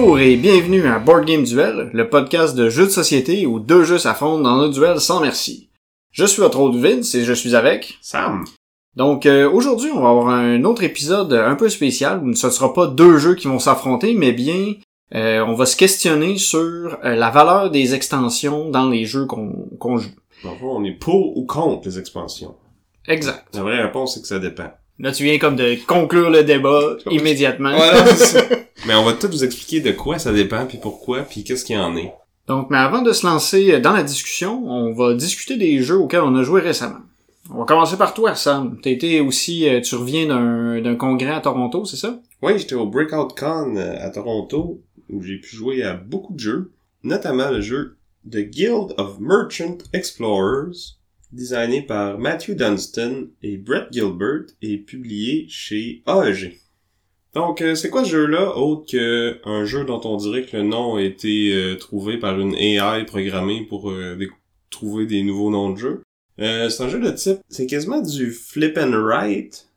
[0.00, 3.82] Bonjour et bienvenue à Board Game Duel, le podcast de jeux de société où deux
[3.82, 5.70] jeux s'affrontent dans un duel sans merci.
[6.12, 8.44] Je suis votre hôte Vince et je suis avec Sam.
[8.94, 12.52] Donc euh, aujourd'hui, on va avoir un autre épisode un peu spécial où ce ne
[12.52, 14.74] sera pas deux jeux qui vont s'affronter, mais bien
[15.16, 19.98] euh, on va se questionner sur euh, la valeur des extensions dans les jeux qu'on
[19.98, 20.14] joue.
[20.42, 22.54] Fond, on est pour ou contre les expansions.
[23.08, 23.48] Exact.
[23.52, 24.70] La vraie réponse, c'est que ça dépend.
[24.98, 27.70] Là, tu viens comme de conclure le débat immédiatement.
[27.74, 28.44] Voilà, c'est ça.
[28.86, 31.76] Mais on va tout vous expliquer de quoi ça dépend, puis pourquoi, puis qu'est-ce qu'il
[31.76, 32.12] y en est.
[32.46, 36.22] Donc, mais avant de se lancer dans la discussion, on va discuter des jeux auxquels
[36.22, 37.00] on a joué récemment.
[37.50, 38.78] On va commencer par toi, Sam.
[38.82, 42.18] T'as été aussi, euh, tu reviens d'un d'un congrès à Toronto, c'est ça?
[42.40, 46.40] Oui, j'étais au Breakout Con euh, à Toronto, où j'ai pu jouer à beaucoup de
[46.40, 47.96] jeux, notamment le jeu
[48.30, 50.96] The Guild of Merchant Explorers,
[51.32, 56.58] designé par Matthew Dunstan et Brett Gilbert et publié chez AEG.
[57.34, 60.62] Donc, euh, c'est quoi ce jeu-là, autre que un jeu dont on dirait que le
[60.62, 64.18] nom a été euh, trouvé par une AI programmée pour euh,
[64.70, 66.02] trouver des nouveaux noms de jeux?
[66.40, 69.68] Euh, c'est un jeu de type, c'est quasiment du flip and write,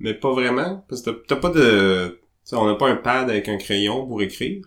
[0.00, 2.18] mais pas vraiment, parce que t'as- pas de...
[2.52, 4.62] on n'a pas un pad avec un crayon pour écrire,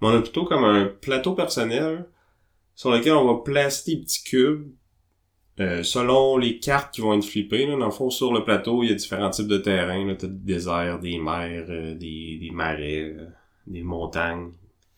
[0.00, 2.06] mais on a plutôt comme un plateau personnel
[2.74, 4.66] sur lequel on va placer des petits cubes
[5.60, 8.82] euh, selon les cartes qui vont être flippées, là, dans le fond, sur le plateau,
[8.82, 10.14] il y a différents types de terrains.
[10.18, 13.26] T'as des déserts, des mers, euh, des, des marais, euh,
[13.66, 14.50] des montagnes.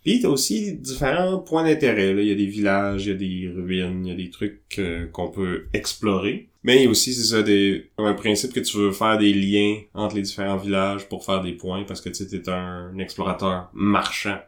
[0.05, 2.13] Puis t'as aussi différents points d'intérêt.
[2.13, 4.79] Il y a des villages, il y a des ruines, il y a des trucs
[4.79, 6.49] euh, qu'on peut explorer.
[6.65, 10.23] Mais aussi, c'est ça, des, un principe que tu veux faire des liens entre les
[10.23, 14.39] différents villages pour faire des points parce que tu t'es un explorateur marchand.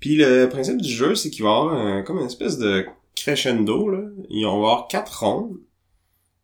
[0.00, 2.84] Puis le principe du jeu, c'est qu'il va avoir un- comme une espèce de
[3.16, 4.02] crescendo, là.
[4.30, 5.58] Il va y avoir quatre rondes.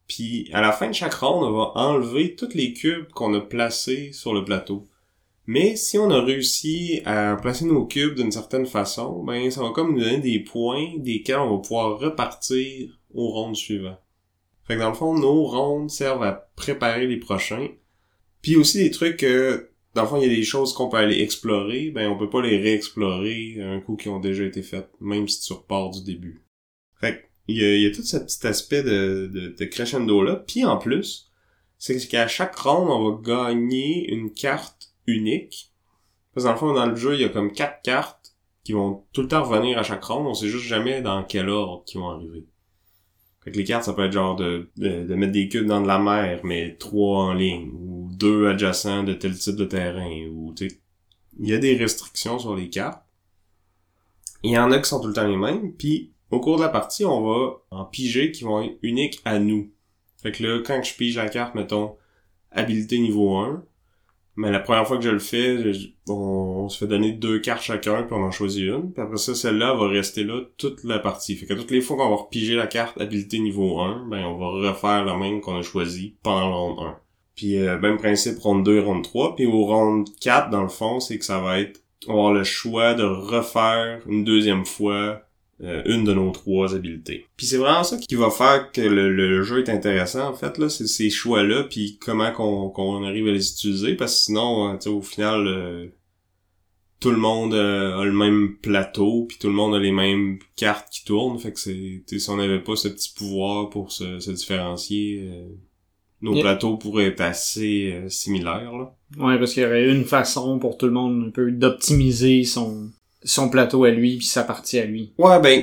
[0.09, 3.41] Puis à la fin de chaque ronde, on va enlever tous les cubes qu'on a
[3.41, 4.85] placés sur le plateau.
[5.47, 9.71] Mais si on a réussi à placer nos cubes d'une certaine façon, ben ça va
[9.71, 13.99] comme nous donner des points desquels on va pouvoir repartir aux rondes suivantes.
[14.65, 17.69] Fait que dans le fond, nos rondes servent à préparer les prochains.
[18.41, 20.99] Puis aussi des trucs que, dans le fond, il y a des choses qu'on peut
[20.99, 24.91] aller explorer, ben on peut pas les réexplorer un coup qui ont déjà été faites,
[25.01, 26.42] même si tu repars du début.
[27.03, 30.37] Fait il y a, il y a tout ce petit aspect de, de, de crescendo-là.
[30.47, 31.31] Puis en plus,
[31.77, 35.73] c'est qu'à chaque ronde, on va gagner une carte unique.
[36.33, 38.73] Parce que dans le fond, dans le jeu, il y a comme quatre cartes qui
[38.73, 40.27] vont tout le temps revenir à chaque ronde.
[40.27, 42.47] On sait juste jamais dans quel ordre qui vont arriver.
[43.43, 45.81] Fait que les cartes, ça peut être genre de, de, de mettre des cubes dans
[45.81, 50.29] de la mer, mais trois en ligne, ou deux adjacents de tel type de terrain,
[50.31, 50.71] ou tu
[51.41, 53.03] il y a des restrictions sur les cartes.
[54.45, 56.63] Il y en a qui sont tout le temps les mêmes, puis au cours de
[56.63, 59.71] la partie, on va en piger qui vont être uniques à nous.
[60.23, 61.97] Fait que là, quand je pige la carte, mettons,
[62.51, 63.65] habilité niveau 1,
[64.37, 65.59] mais la première fois que je le fais,
[66.09, 68.93] on se fait donner deux cartes chacun, puis on en choisit une.
[68.93, 71.37] Puis après ça, celle-là va rester là toute la partie.
[71.37, 74.39] Fait que toutes les fois qu'on va repiger la carte habilité niveau 1, ben on
[74.39, 76.99] va refaire la même qu'on a choisi pendant la ronde 1.
[77.35, 79.37] Puis euh, même principe, ronde 2, ronde 3.
[79.37, 81.81] Puis au ronde 4, dans le fond, c'est que ça va être...
[82.09, 85.23] On va avoir le choix de refaire une deuxième fois
[85.63, 87.27] euh, une de nos trois habiletés.
[87.37, 90.59] Puis c'est vraiment ça qui va faire que le, le jeu est intéressant en fait
[90.59, 94.77] là, c'est ces choix-là puis comment qu'on arrive à les utiliser parce que sinon euh,
[94.79, 95.87] tu au final euh,
[97.01, 100.39] tout le monde euh, a le même plateau puis tout le monde a les mêmes
[100.57, 103.71] cartes qui tournent fait que c'est tu sais, si on n'avait pas ce petit pouvoir
[103.71, 105.49] pour se, se différencier euh,
[106.21, 106.43] nos Yeah.
[106.43, 108.95] plateaux pourraient être assez euh, similaires là.
[109.19, 112.91] Ouais, parce qu'il y aurait une façon pour tout le monde un peu d'optimiser son
[113.25, 115.13] son plateau à lui puis sa partie à lui.
[115.19, 115.63] Ouais, ben,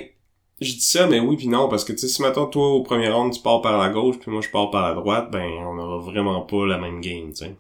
[0.62, 2.84] je dis ça, mais oui puis non, parce que, tu sais, si, mettons, toi, au
[2.84, 5.50] premier round, tu pars par la gauche, puis moi, je pars par la droite, ben,
[5.62, 7.56] on aura vraiment pas la même game, tu sais.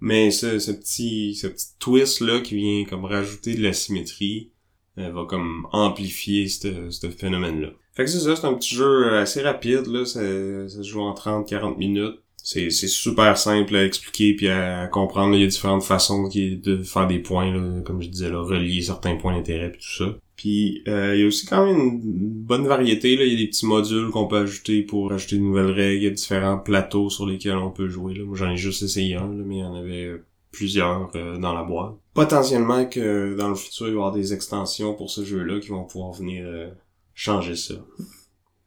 [0.00, 4.52] Mais ce, ce petit, ce petit twist-là qui vient, comme, rajouter de la symétrie,
[4.98, 7.70] euh, va, comme, amplifier ce ce phénomène-là.
[7.94, 10.20] Fait que c'est ça, c'est un petit jeu assez rapide, là, ça,
[10.68, 12.20] ça se joue en 30-40 minutes.
[12.48, 15.34] C'est, super simple à expliquer puis à comprendre.
[15.34, 18.82] Il y a différentes façons de faire des points, là, comme je disais, là, relier
[18.82, 20.16] certains points d'intérêt puis tout ça.
[20.36, 23.16] Puis euh, il y a aussi quand même une bonne variété.
[23.16, 23.24] Là.
[23.24, 26.02] Il y a des petits modules qu'on peut ajouter pour ajouter de nouvelles règles.
[26.02, 28.14] Il y a différents plateaux sur lesquels on peut jouer.
[28.14, 28.24] Là.
[28.24, 30.12] Moi j'en ai juste essayé un, là, mais il y en avait
[30.52, 31.94] plusieurs euh, dans la boîte.
[32.14, 35.68] Potentiellement que dans le futur, il va y avoir des extensions pour ce jeu-là qui
[35.70, 36.68] vont pouvoir venir euh,
[37.14, 37.74] changer ça.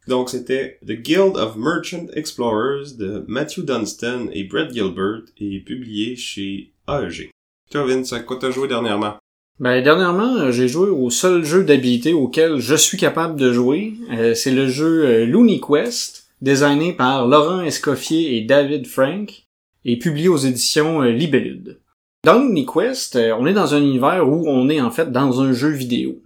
[0.09, 6.15] Donc c'était The Guild of Merchant Explorers de Matthew Dunstan et Brett Gilbert et publié
[6.15, 7.29] chez AEG.
[7.69, 9.17] Toi Vince, à quoi t'as joué dernièrement?
[9.59, 13.93] Ben dernièrement, euh, j'ai joué au seul jeu d'habilité auquel je suis capable de jouer.
[14.11, 19.43] Euh, c'est le jeu euh, Looney Quest, designé par Laurent Escoffier et David Frank,
[19.85, 21.81] et publié aux éditions Libellude.
[22.25, 25.53] Dans Looney Quest, on est dans un univers où on est en fait dans un
[25.53, 26.19] jeu vidéo.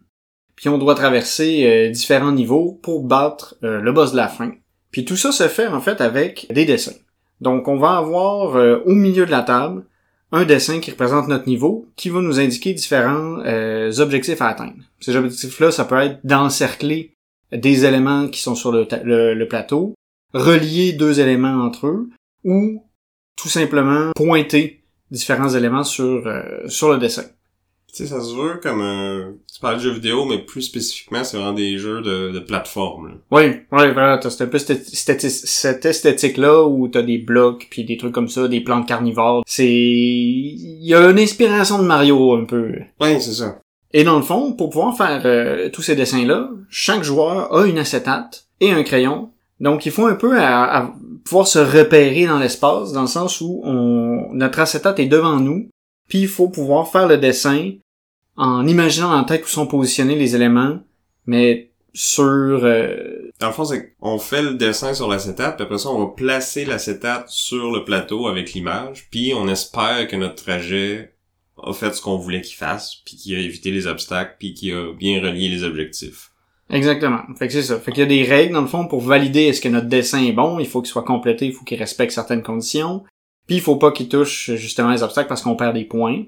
[0.55, 4.51] Puis on doit traverser euh, différents niveaux pour battre euh, le boss de la fin.
[4.91, 6.95] Puis tout ça se fait en fait avec des dessins.
[7.41, 9.85] Donc on va avoir euh, au milieu de la table
[10.31, 13.37] un dessin qui représente notre niveau, qui va nous indiquer différents
[13.99, 14.73] objectifs à atteindre.
[14.99, 17.13] Ces objectifs-là, ça peut être d'encercler
[17.51, 19.93] des éléments qui sont sur le, plateau,
[20.33, 22.09] relier deux éléments entre eux,
[22.43, 22.83] ou
[23.35, 26.23] tout simplement pointer différents éléments sur,
[26.65, 27.25] sur le dessin.
[27.93, 29.33] Tu sais, ça se veut comme un...
[29.53, 33.09] Tu parles de jeux vidéo, mais plus spécifiquement, c'est vraiment des jeux de, de plateforme.
[33.09, 33.13] là.
[33.29, 37.97] Oui, oui, voilà, t'as un peu cette, cette, esthétique-là où t'as des blocs puis des
[37.97, 39.43] trucs comme ça, des plantes carnivores.
[39.45, 39.67] C'est...
[39.67, 42.71] Il y a une inspiration de Mario un peu.
[42.99, 43.59] Ouais, c'est ça.
[43.93, 47.77] Et dans le fond, pour pouvoir faire euh, tous ces dessins-là, chaque joueur a une
[47.77, 49.29] acétate et un crayon.
[49.59, 50.93] Donc il faut un peu à, à
[51.23, 55.69] pouvoir se repérer dans l'espace, dans le sens où on, notre acétate est devant nous,
[56.07, 57.73] puis il faut pouvoir faire le dessin
[58.35, 60.79] en imaginant en tête où sont positionnés les éléments,
[61.25, 62.23] mais sur...
[62.23, 65.99] euh, Dans le fond, c'est qu'on fait le dessin sur l'acétate, puis après ça, on
[65.99, 71.13] va placer l'acétate sur le plateau avec l'image, puis on espère que notre trajet
[71.61, 74.73] a fait ce qu'on voulait qu'il fasse, puis qu'il a évité les obstacles, puis qu'il
[74.73, 76.31] a bien relié les objectifs.
[76.69, 77.19] Exactement.
[77.37, 77.79] Fait que c'est ça.
[77.79, 80.23] Fait qu'il y a des règles, dans le fond, pour valider est-ce que notre dessin
[80.23, 80.57] est bon.
[80.59, 83.03] Il faut qu'il soit complété, il faut qu'il respecte certaines conditions.
[83.45, 86.23] Puis il faut pas qu'il touche justement les obstacles parce qu'on perd des points.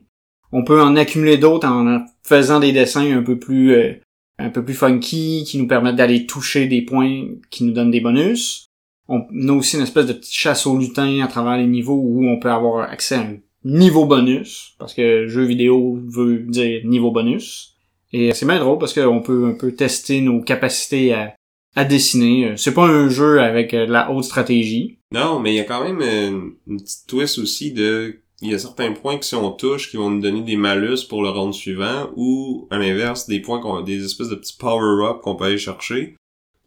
[0.57, 3.93] On peut en accumuler d'autres en faisant des dessins un peu plus euh,
[4.39, 7.99] un peu plus funky, qui nous permettent d'aller toucher des points qui nous donnent des
[7.99, 8.67] bonus.
[9.09, 9.19] On
[9.49, 12.39] a aussi une espèce de petite chasse au lutin à travers les niveaux où on
[12.39, 13.35] peut avoir accès à un
[13.65, 17.75] niveau bonus, parce que jeu vidéo veut dire niveau bonus.
[18.13, 21.35] Et c'est bien drôle parce qu'on peut un peu tester nos capacités à,
[21.75, 22.53] à dessiner.
[22.55, 24.99] C'est pas un jeu avec euh, de la haute stratégie.
[25.11, 28.21] Non, mais il y a quand même une, une petite twist aussi de...
[28.41, 31.05] Il y a certains points que si on touche, qui vont nous donner des malus
[31.07, 35.21] pour le round suivant, ou, à l'inverse, des points qu'on, des espèces de petits power-up
[35.21, 36.17] qu'on peut aller chercher,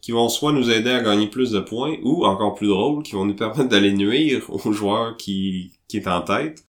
[0.01, 3.13] qui vont soit nous aider à gagner plus de points, ou, encore plus drôle, qui
[3.13, 6.65] vont nous permettre d'aller nuire au joueur qui, qui est en tête.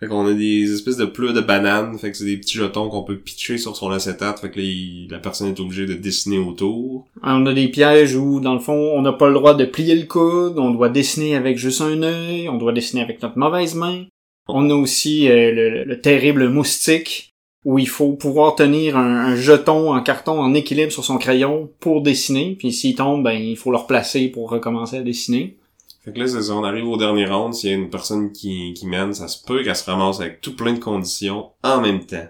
[0.00, 2.88] Fait qu'on a des espèces de pleurs de bananes, fait que c'est des petits jetons
[2.88, 7.08] qu'on peut pitcher sur son acétate, fait que la personne est obligée de dessiner autour.
[7.20, 9.96] On a des pièges où, dans le fond, on n'a pas le droit de plier
[9.96, 13.74] le coude, on doit dessiner avec juste un œil, on doit dessiner avec notre mauvaise
[13.74, 14.04] main.
[14.48, 17.28] On a aussi euh, le, le terrible moustique,
[17.64, 21.70] où il faut pouvoir tenir un, un jeton en carton en équilibre sur son crayon
[21.80, 25.58] pour dessiner, puis s'il tombe, ben il faut le replacer pour recommencer à dessiner.
[26.04, 28.32] Fait que là, c'est ça, on arrive au dernier round, s'il y a une personne
[28.32, 31.80] qui, qui mène, ça se peut qu'elle se ramasse avec tout plein de conditions en
[31.80, 32.26] même temps.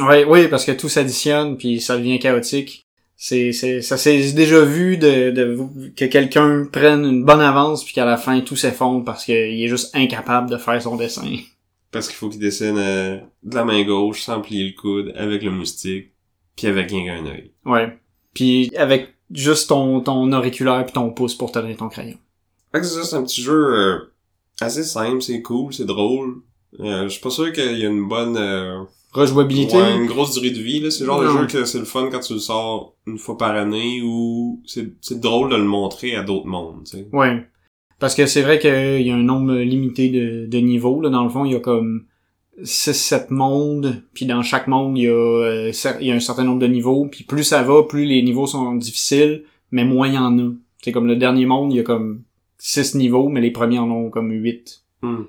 [0.00, 2.86] Oui, oui, parce que tout s'additionne, puis ça devient chaotique.
[3.16, 5.56] C'est, c'est, ça s'est déjà vu de, de
[5.96, 9.68] que quelqu'un prenne une bonne avance puis qu'à la fin tout s'effondre parce qu'il est
[9.68, 11.22] juste incapable de faire son dessin.
[11.92, 15.42] Parce qu'il faut qu'il dessine euh, de la main gauche, sans plier le coude, avec
[15.42, 16.12] le moustique,
[16.56, 17.52] puis avec rien qu'un œil.
[17.66, 17.98] Ouais.
[18.34, 22.16] Puis avec juste ton, ton auriculaire puis ton pouce pour tenir ton crayon.
[22.72, 23.98] Fait que c'est ça, c'est un petit jeu euh,
[24.60, 26.36] assez simple, c'est cool, c'est drôle.
[26.80, 28.36] Euh, je suis pas sûr qu'il y a une bonne...
[28.38, 28.82] euh,
[29.12, 29.76] Rejouabilité?
[29.76, 30.90] ouais, une grosse durée de vie, là.
[30.90, 33.36] C'est le genre de jeu que c'est le fun quand tu le sors une fois
[33.36, 37.08] par année, ou c'est c'est drôle de le montrer à d'autres mondes, tu sais.
[37.12, 37.46] Ouais.
[38.02, 41.00] Parce que c'est vrai qu'il y a un nombre limité de, de niveaux.
[41.00, 41.08] Là.
[41.08, 42.06] Dans le fond, il y a comme
[42.60, 44.02] 6-7 mondes.
[44.12, 46.66] Puis dans chaque monde, il y, a, euh, il y a un certain nombre de
[46.66, 47.06] niveaux.
[47.06, 50.50] Puis plus ça va, plus les niveaux sont difficiles, mais moins il y en a.
[50.82, 52.22] C'est comme le dernier monde, il y a comme
[52.58, 54.82] 6 niveaux, mais les premiers en ont comme 8.
[55.02, 55.22] Hmm.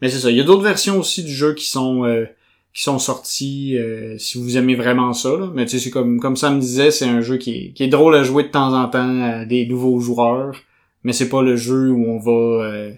[0.00, 0.30] Mais c'est ça.
[0.30, 2.26] Il y a d'autres versions aussi du jeu qui sont euh,
[2.72, 5.30] qui sont sorties euh, si vous aimez vraiment ça.
[5.30, 5.50] Là.
[5.52, 7.82] Mais tu sais, c'est comme comme ça me disait, c'est un jeu qui est, qui
[7.82, 10.54] est drôle à jouer de temps en temps à des nouveaux joueurs.
[11.02, 12.92] Mais c'est pas le jeu où on va euh,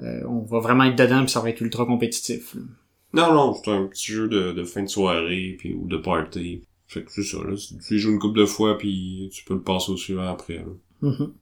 [0.00, 2.54] euh, on va vraiment être dedans puis ça va être ultra compétitif.
[2.54, 2.62] là.
[3.12, 6.62] Non, non, c'est un petit jeu de, de fin de soirée, puis ou de party.
[6.86, 7.56] Fait que c'est ça, là.
[7.86, 10.72] Tu joues une couple de fois, puis tu peux le passer au suivant après, là.
[11.02, 11.32] Mhm.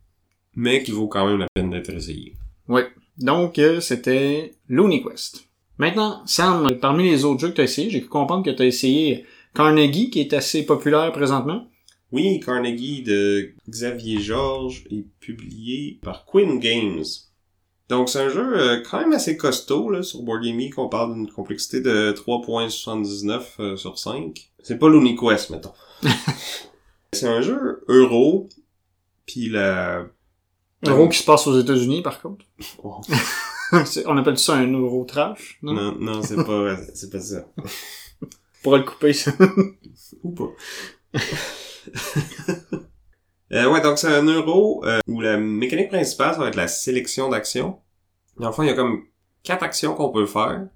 [0.57, 2.35] Mais qui vaut quand même la peine d'être essayé.
[2.69, 2.87] Ouais.
[3.19, 5.49] Donc euh, c'était Looney Quest.
[5.79, 8.63] Maintenant, Sam, parmi les autres jeux que tu as essayé, j'ai pu comprendre que tu
[8.63, 9.25] as essayé
[9.55, 11.69] Carnegie, qui est assez populaire présentement.
[12.11, 17.05] Oui, Carnegie de Xavier Georges est publié par Quinn Games.
[17.89, 20.79] Donc c'est un jeu euh, quand même assez costaud là, sur Board Game Geek.
[20.79, 24.51] On parle d'une complexité de 3.79 euh, sur 5.
[24.63, 25.73] C'est pas Looney Quest, mettons.
[27.13, 28.49] c'est un jeu euro.
[29.27, 30.07] Puis la...
[30.87, 32.45] Euro qui se passe aux États-Unis, par contre.
[32.83, 33.01] Oh.
[34.07, 35.75] On appelle ça un euro trash, non?
[35.75, 37.47] Non, non, c'est pas, c'est pas ça.
[37.59, 38.27] On
[38.63, 39.31] pourrait le couper, ça.
[40.23, 40.49] Ou pas.
[43.51, 46.69] Euh, ouais, donc c'est un euro euh, où la mécanique principale, ça va être la
[46.69, 47.79] sélection d'actions.
[48.37, 49.05] Dans le fond, il y a comme
[49.43, 50.69] quatre actions qu'on peut faire.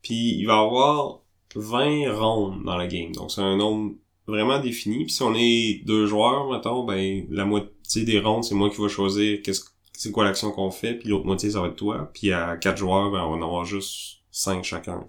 [0.00, 1.22] Puis il va y avoir
[1.56, 3.10] 20 rondes dans la game.
[3.10, 3.96] Donc c'est un nombre
[4.28, 5.06] vraiment défini.
[5.06, 8.80] Puis si on est deux joueurs, mettons, ben la moitié des rondes, c'est moi qui
[8.80, 9.64] vais choisir qu'est-ce
[10.02, 12.10] c'est quoi l'action qu'on fait, puis l'autre moitié, ça va être toi.
[12.12, 15.04] Puis à quatre joueurs, ben on va en avoir juste cinq chacun.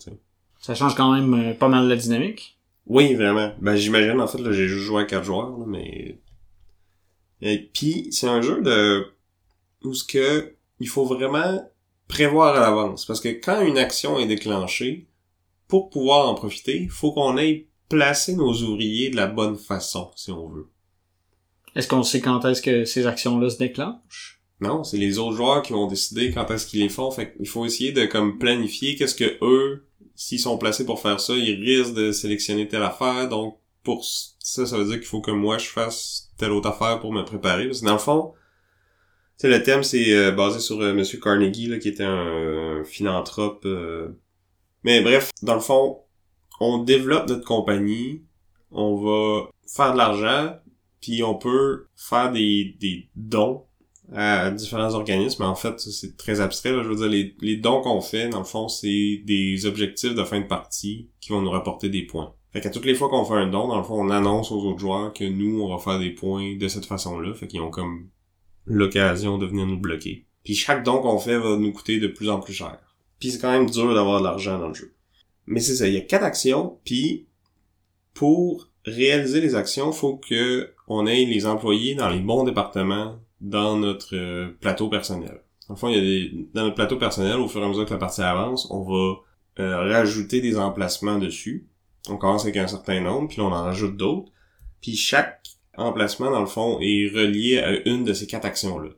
[0.59, 2.52] Ça change quand même euh, pas mal la dynamique.
[2.85, 3.53] Oui, vraiment.
[3.61, 6.19] Ben j'imagine en fait là j'ai juste joué à quatre joueurs, là, mais
[7.41, 9.05] et puis c'est un jeu de
[9.83, 11.69] où ce que il faut vraiment
[12.07, 15.07] prévoir à l'avance parce que quand une action est déclenchée,
[15.67, 20.11] pour pouvoir en profiter, il faut qu'on ait placé nos ouvriers de la bonne façon,
[20.15, 20.69] si on veut.
[21.75, 24.41] Est-ce qu'on sait quand est-ce que ces actions-là se déclenchent?
[24.61, 27.11] Non, c'est les autres joueurs qui vont décider quand est-ce qu'ils les font.
[27.11, 31.19] Fait qu'il faut essayer de comme planifier qu'est-ce que eux, s'ils sont placés pour faire
[31.19, 33.29] ça, ils risquent de sélectionner telle affaire.
[33.29, 36.99] Donc pour ça, ça veut dire qu'il faut que moi je fasse telle autre affaire
[36.99, 37.65] pour me préparer.
[37.67, 38.33] Parce que dans le fond,
[39.39, 42.83] tu le thème c'est euh, basé sur euh, Monsieur Carnegie là, qui était un, un
[42.83, 43.65] philanthrope.
[43.65, 44.09] euh.
[44.83, 45.99] Mais bref, dans le fond,
[46.59, 48.23] on développe notre compagnie,
[48.71, 50.55] on va faire de l'argent,
[51.01, 53.65] puis on peut faire des, des dons
[54.13, 55.43] à différents organismes.
[55.43, 56.71] En fait, c'est très abstrait.
[56.71, 56.83] Là.
[56.83, 60.23] Je veux dire, les, les dons qu'on fait, dans le fond, c'est des objectifs de
[60.23, 62.33] fin de partie qui vont nous rapporter des points.
[62.51, 64.61] Fait qu'à toutes les fois qu'on fait un don, dans le fond, on annonce aux
[64.61, 67.33] autres joueurs que nous, on va faire des points de cette façon-là.
[67.33, 68.09] Fait qu'ils ont comme
[68.65, 70.27] l'occasion de venir nous bloquer.
[70.43, 72.77] Puis chaque don qu'on fait va nous coûter de plus en plus cher.
[73.19, 74.93] Puis c'est quand même dur d'avoir de l'argent dans le jeu.
[75.45, 77.27] Mais c'est ça, il y a quatre actions, puis
[78.13, 83.77] pour réaliser les actions, faut que on ait les employés dans les bons départements dans
[83.77, 85.41] notre euh, plateau personnel.
[85.69, 87.85] En fond, il y a des, dans notre plateau personnel, au fur et à mesure
[87.85, 89.15] que la partie avance, on va
[89.59, 91.67] euh, rajouter des emplacements dessus.
[92.09, 94.31] On commence avec un certain nombre, puis on en rajoute d'autres.
[94.81, 95.41] Puis chaque
[95.77, 98.89] emplacement, dans le fond, est relié à une de ces quatre actions-là.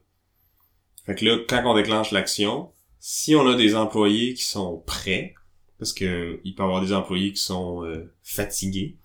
[1.06, 5.36] Fait que là, quand on déclenche l'action, si on a des employés qui sont prêts,
[5.78, 8.98] parce que il peut y avoir des employés qui sont euh, fatigués,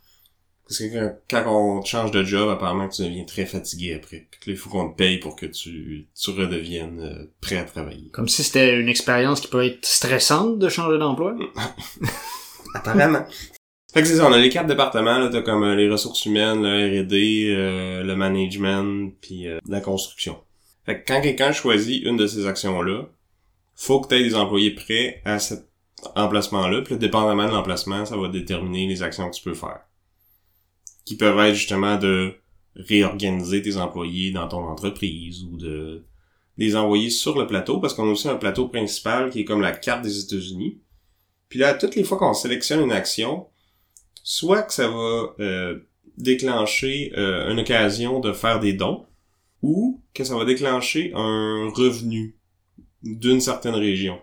[0.71, 3.93] parce que quand, quand on te change de job, apparemment que tu deviens très fatigué
[3.95, 4.29] après.
[4.31, 7.57] Puis que là, il faut qu'on te paye pour que tu, tu redeviennes euh, prêt
[7.57, 8.09] à travailler.
[8.13, 11.35] Comme si c'était une expérience qui peut être stressante de changer d'emploi.
[12.75, 13.27] Apparemment.
[13.93, 16.25] fait que c'est ça, on a les quatre départements, là, t'as comme euh, les ressources
[16.25, 20.37] humaines, le R&D, euh, le management, puis la construction.
[20.87, 23.09] Fait que quand quelqu'un choisit une de ces actions-là,
[23.75, 25.69] faut que tu aies des employés prêts à cet
[26.15, 29.81] emplacement-là, puis dépendamment de l'emplacement, ça va déterminer les actions que tu peux faire.
[31.05, 32.35] Qui peuvent être justement de
[32.77, 36.05] réorganiser tes employés dans ton entreprise ou de
[36.57, 39.63] les envoyer sur le plateau, parce qu'on a aussi un plateau principal qui est comme
[39.63, 40.79] la carte des États-Unis.
[41.49, 43.47] Puis là, toutes les fois qu'on sélectionne une action,
[44.23, 45.79] soit que ça va euh,
[46.19, 49.07] déclencher euh, une occasion de faire des dons,
[49.63, 52.37] ou que ça va déclencher un revenu
[53.03, 54.19] d'une certaine région.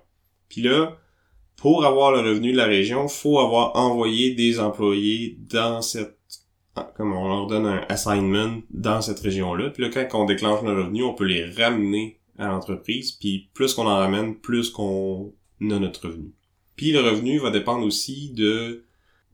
[0.50, 0.98] Puis là,
[1.55, 6.16] pour avoir le revenu de la région, faut avoir envoyé des employés dans cette
[6.96, 9.69] comme on leur donne un assignment dans cette région-là.
[9.69, 13.12] Puis là, quand on déclenche le revenu, on peut les ramener à l'entreprise.
[13.12, 16.34] Puis plus qu'on en ramène, plus qu'on a notre revenu.
[16.75, 18.84] Puis le revenu va dépendre aussi de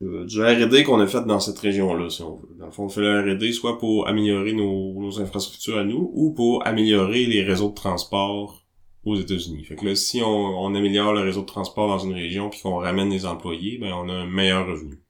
[0.00, 2.56] du R&D qu'on a fait dans cette région-là, si on veut.
[2.58, 6.10] Dans le fond, on fait le R&D soit pour améliorer nos, nos infrastructures à nous
[6.12, 8.64] ou pour améliorer les réseaux de transport
[9.04, 9.64] aux États-Unis.
[9.64, 12.60] Fait que là, si on, on améliore le réseau de transport dans une région puis
[12.60, 15.03] qu'on ramène les employés, ben on a un meilleur revenu.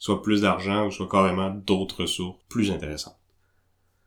[0.00, 3.16] Soit plus d'argent ou soit carrément d'autres ressources plus intéressantes.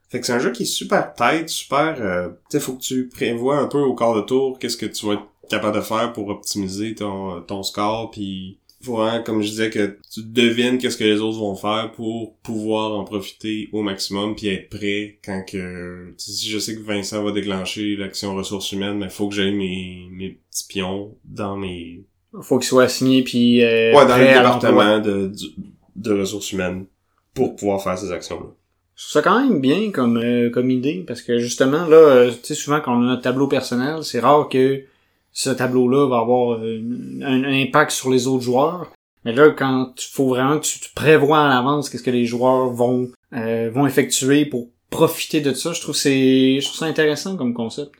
[0.09, 1.95] Fait que c'est un jeu qui est super tight, super...
[2.01, 4.85] Euh, tu sais, faut que tu prévois un peu au quart de tour qu'est-ce que
[4.87, 9.41] tu vas être capable de faire pour optimiser ton, ton score, puis faut vraiment, comme
[9.41, 13.69] je disais, que tu devines qu'est-ce que les autres vont faire pour pouvoir en profiter
[13.71, 16.13] au maximum puis être prêt quand que...
[16.17, 20.07] Si je sais que Vincent va déclencher l'action ressources humaines, mais faut que j'aille mes,
[20.11, 22.03] mes petits pions dans mes...
[22.41, 25.53] Faut qu'il soit assigné puis euh, Ouais, dans le département de, du-
[25.95, 26.85] de ressources humaines
[27.33, 28.47] pour pouvoir faire ces actions-là.
[28.95, 32.31] Je trouve ça quand même bien comme euh, comme idée parce que justement là, euh,
[32.31, 34.83] tu sais souvent quand on a notre tableau personnel, c'est rare que
[35.31, 36.81] ce tableau-là va avoir euh,
[37.21, 38.91] un, un impact sur les autres joueurs.
[39.25, 42.25] Mais là, quand il faut vraiment que tu, tu prévois à l'avance qu'est-ce que les
[42.25, 46.85] joueurs vont euh, vont effectuer pour profiter de ça, je trouve c'est je trouve ça
[46.85, 47.91] intéressant comme concept.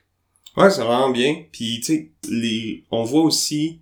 [0.55, 1.45] Ouais, c'est vraiment bien.
[1.51, 2.83] Puis, tu sais, les...
[2.91, 3.81] on voit aussi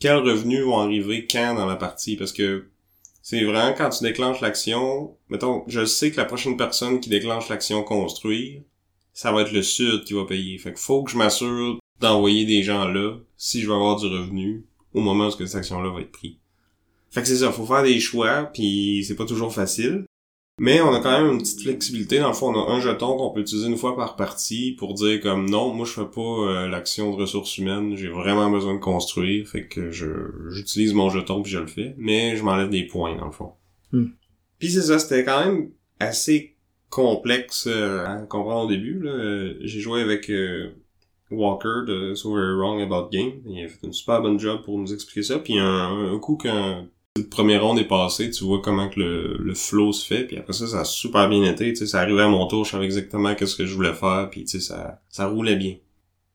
[0.00, 2.64] quels revenus vont arriver quand dans la partie, parce que
[3.26, 7.48] C'est vraiment quand tu déclenches l'action, mettons, je sais que la prochaine personne qui déclenche
[7.48, 8.60] l'action construire,
[9.14, 10.58] ça va être le sud qui va payer.
[10.58, 14.08] Fait que faut que je m'assure d'envoyer des gens là si je veux avoir du
[14.08, 16.36] revenu au moment où cette action-là va être prise.
[17.12, 20.04] Fait que c'est ça, faut faire des choix, puis c'est pas toujours facile.
[20.60, 22.20] Mais on a quand même une petite flexibilité.
[22.20, 24.94] Dans le fond, on a un jeton qu'on peut utiliser une fois par partie pour
[24.94, 28.74] dire comme non, moi je fais pas euh, l'action de ressources humaines, j'ai vraiment besoin
[28.74, 30.06] de construire, fait que je
[30.50, 33.52] j'utilise mon jeton puis je le fais, mais je m'enlève des points dans le fond.
[33.90, 34.06] Hmm.
[34.60, 36.54] Puis c'est ça, c'était quand même assez
[36.88, 39.00] complexe euh, à comprendre au début.
[39.00, 39.54] Là.
[39.60, 40.70] J'ai joué avec euh,
[41.32, 43.32] Walker de So Very Wrong About Game.
[43.46, 45.40] Il a fait une super bonne job pour nous expliquer ça.
[45.40, 49.36] Puis un, un coup qu'un le premier round est passé, tu vois comment que le,
[49.38, 52.00] le flow se fait, puis après ça, ça a super bien été, tu sais, ça
[52.00, 54.60] arrivait à mon tour, je savais exactement qu'est-ce que je voulais faire, puis tu sais,
[54.60, 55.76] ça, ça roulait bien.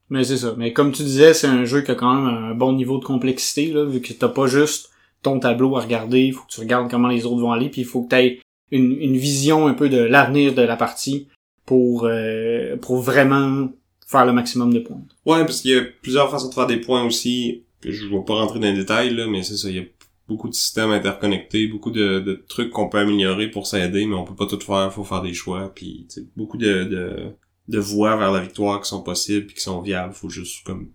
[0.10, 0.56] Mais c'est ça.
[0.58, 3.06] Mais comme tu disais, c'est un jeu qui a quand même un bon niveau de
[3.06, 4.90] complexité, là, vu que t'as pas juste
[5.22, 7.82] ton tableau à regarder, il faut que tu regardes comment les autres vont aller, puis
[7.82, 8.40] il faut que tu aies
[8.72, 11.28] une, une vision un peu de l'avenir de la partie
[11.66, 13.68] pour, euh, pour vraiment
[14.08, 15.02] faire le maximum de points.
[15.26, 18.24] Ouais, parce qu'il y a plusieurs façons de faire des points aussi, que je vais
[18.26, 19.84] pas rentrer dans les détails, là, mais c'est ça, il y a
[20.30, 24.36] beaucoup de systèmes interconnectés, beaucoup de, trucs qu'on peut améliorer pour s'aider, mais on peut
[24.36, 26.08] pas tout faire, faut faire des choix, puis
[26.38, 27.32] beaucoup de, de,
[27.68, 30.92] de voies vers la victoire qui sont possibles puis qui sont viables, faut juste comme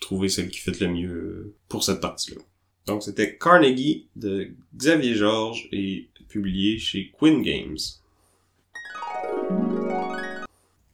[0.00, 2.40] trouver celle qui fait le mieux pour cette partie-là.
[2.86, 7.78] Donc c'était Carnegie de Xavier Georges et publié chez Quinn Games.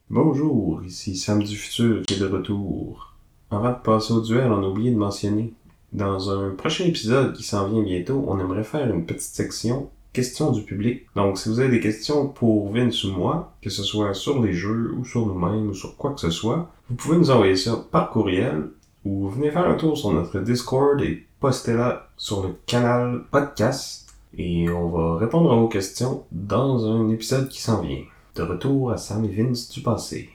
[0.09, 3.13] Bonjour, ici Sam du futur qui est de retour.
[3.51, 5.53] Avant de passer au duel, on a oublié de mentionner
[5.93, 10.51] dans un prochain épisode qui s'en vient bientôt, on aimerait faire une petite section questions
[10.51, 11.07] du public.
[11.15, 14.53] Donc, si vous avez des questions pour Vince ou moi, que ce soit sur les
[14.53, 17.83] jeux ou sur nous-mêmes ou sur quoi que ce soit, vous pouvez nous envoyer ça
[17.91, 18.69] par courriel
[19.03, 24.13] ou venez faire un tour sur notre Discord et postez là sur le canal podcast
[24.37, 28.03] et on va répondre à vos questions dans un épisode qui s'en vient.
[28.35, 30.29] De retour à Sam et Vince du passé.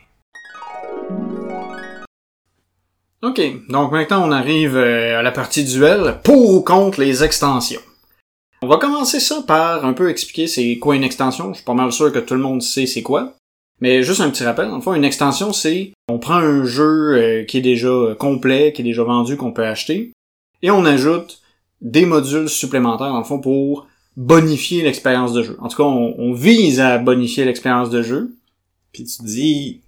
[3.20, 7.80] Ok, donc maintenant on arrive euh, à la partie duel pour ou contre les extensions.
[8.62, 11.48] On va commencer ça par un peu expliquer c'est quoi une extension.
[11.48, 13.34] Je suis pas mal sûr que tout le monde sait c'est quoi.
[13.80, 17.44] Mais juste un petit rappel, en fait, une extension, c'est on prend un jeu euh,
[17.44, 20.12] qui est déjà complet, qui est déjà vendu, qu'on peut acheter,
[20.62, 21.42] et on ajoute
[21.80, 25.56] des modules supplémentaires, le fond, pour bonifier l'expérience de jeu.
[25.60, 28.32] En tout cas, on, on vise à bonifier l'expérience de jeu.
[28.92, 29.80] Puis tu dis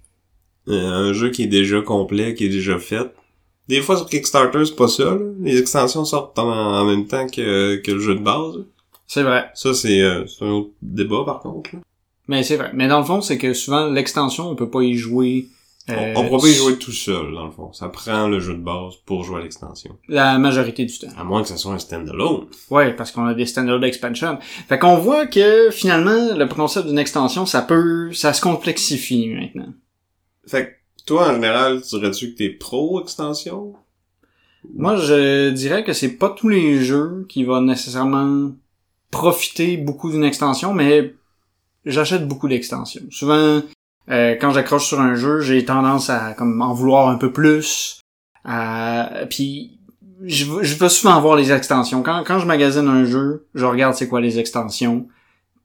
[0.67, 3.11] euh, un jeu qui est déjà complet, qui est déjà fait,
[3.71, 5.05] des fois sur Kickstarter, c'est pas ça.
[5.05, 5.17] Là.
[5.39, 8.65] Les extensions sortent en, en, même temps que, que le jeu de base.
[9.07, 9.49] C'est vrai.
[9.53, 11.75] Ça, c'est euh, un autre débat, par contre.
[11.75, 11.79] Là.
[12.27, 12.71] Mais c'est vrai.
[12.73, 15.47] Mais dans le fond, c'est que souvent, l'extension, on peut pas y jouer...
[15.89, 17.71] Euh, on, on peut pas y jouer tout seul, dans le fond.
[17.71, 19.97] Ça prend le jeu de base pour jouer à l'extension.
[20.09, 21.07] La majorité du temps.
[21.17, 22.47] À moins que ce soit un standalone.
[22.69, 24.37] Ouais, parce qu'on a des standalone expansion.
[24.67, 28.11] Fait qu'on voit que, finalement, le concept d'une extension, ça peut...
[28.11, 29.73] ça se complexifie, maintenant.
[30.45, 30.80] Fait que
[31.11, 33.73] toi, en général, tu dirais-tu que t'es pro-extension?
[34.73, 38.51] Moi, je dirais que c'est pas tous les jeux qui vont nécessairement
[39.09, 41.13] profiter beaucoup d'une extension, mais
[41.83, 43.01] j'achète beaucoup d'extensions.
[43.09, 43.61] Souvent,
[44.09, 47.99] euh, quand j'accroche sur un jeu, j'ai tendance à comme en vouloir un peu plus.
[49.29, 49.81] Puis
[50.23, 52.03] je, je veux souvent voir les extensions.
[52.03, 55.09] Quand, quand je magasine un jeu, je regarde c'est quoi les extensions,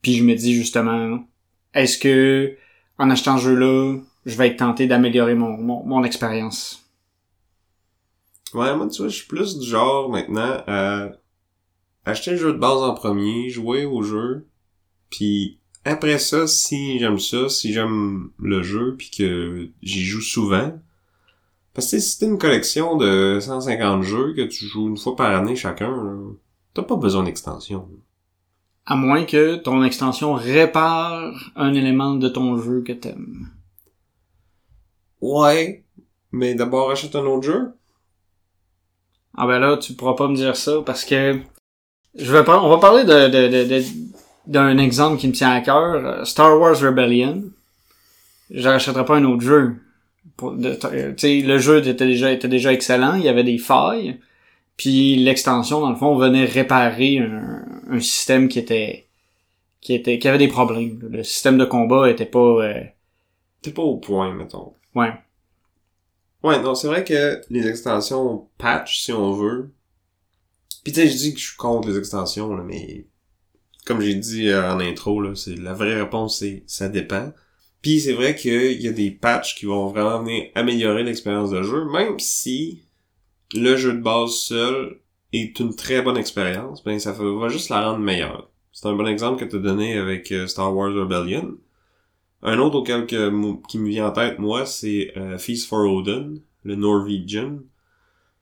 [0.03, 1.21] puis je me dis justement,
[1.73, 2.57] est-ce que
[2.99, 6.85] en achetant ce jeu-là, je vais être tenté d'améliorer mon, mon, mon expérience.
[8.53, 11.13] Ouais, moi, tu vois, je suis plus du genre, maintenant, à
[12.05, 14.47] acheter le jeu de base en premier, jouer au jeu,
[15.11, 20.73] puis après ça, si j'aime ça, si j'aime le jeu, puis que j'y joue souvent,
[21.75, 25.31] parce que si t'es une collection de 150 jeux que tu joues une fois par
[25.35, 26.19] année chacun,
[26.75, 27.89] t'as pas besoin d'extension.
[28.87, 33.51] À moins que ton extension répare un élément de ton jeu que t'aimes.
[35.27, 35.83] Ouais,
[36.31, 37.73] mais d'abord achète un autre jeu.
[39.37, 41.41] Ah ben là, tu pourras pas me dire ça parce que
[42.15, 43.85] je vais on va parler de, de, de,
[44.47, 47.43] d'un exemple qui me tient à cœur, Star Wars Rebellion.
[48.51, 49.75] J'achèterai pas un autre jeu.
[51.17, 54.21] sais, le jeu était déjà était déjà excellent, il y avait des failles,
[54.77, 59.07] puis l'extension dans le fond venait réparer un, un, système qui était
[59.81, 61.01] qui était qui avait des problèmes.
[61.11, 62.85] Le système de combat était pas euh...
[63.61, 64.73] était pas au point mettons.
[64.97, 65.13] Ouais.
[66.43, 69.71] Ouais, donc c'est vrai que les extensions patch, si on veut.
[70.85, 73.07] Puis tu sais, je dis que je suis contre les extensions, là, mais
[73.85, 77.33] comme j'ai dit euh, en intro, là, c'est la vraie réponse, c'est ça dépend.
[77.83, 81.63] Puis c'est vrai qu'il y a des patchs qui vont vraiment venir améliorer l'expérience de
[81.63, 82.83] jeu, même si
[83.55, 85.01] le jeu de base seul
[85.33, 88.51] est une très bonne expérience, ben ça va juste la rendre meilleure.
[88.73, 91.57] C'est un bon exemple que tu as donné avec euh, Star Wars Rebellion.
[92.43, 93.31] Un autre auquel que
[93.67, 97.59] qui me vient en tête, moi, c'est euh, Feast for Odin, le Norwegian.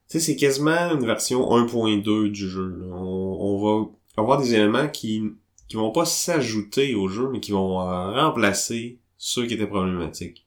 [0.08, 2.76] Tu sais, c'est quasiment une version 1.2 du jeu.
[2.80, 2.86] là.
[2.94, 5.22] On, on va avoir des éléments qui
[5.68, 10.46] qui vont pas s'ajouter au jeu, mais qui vont euh, remplacer ceux qui étaient problématiques.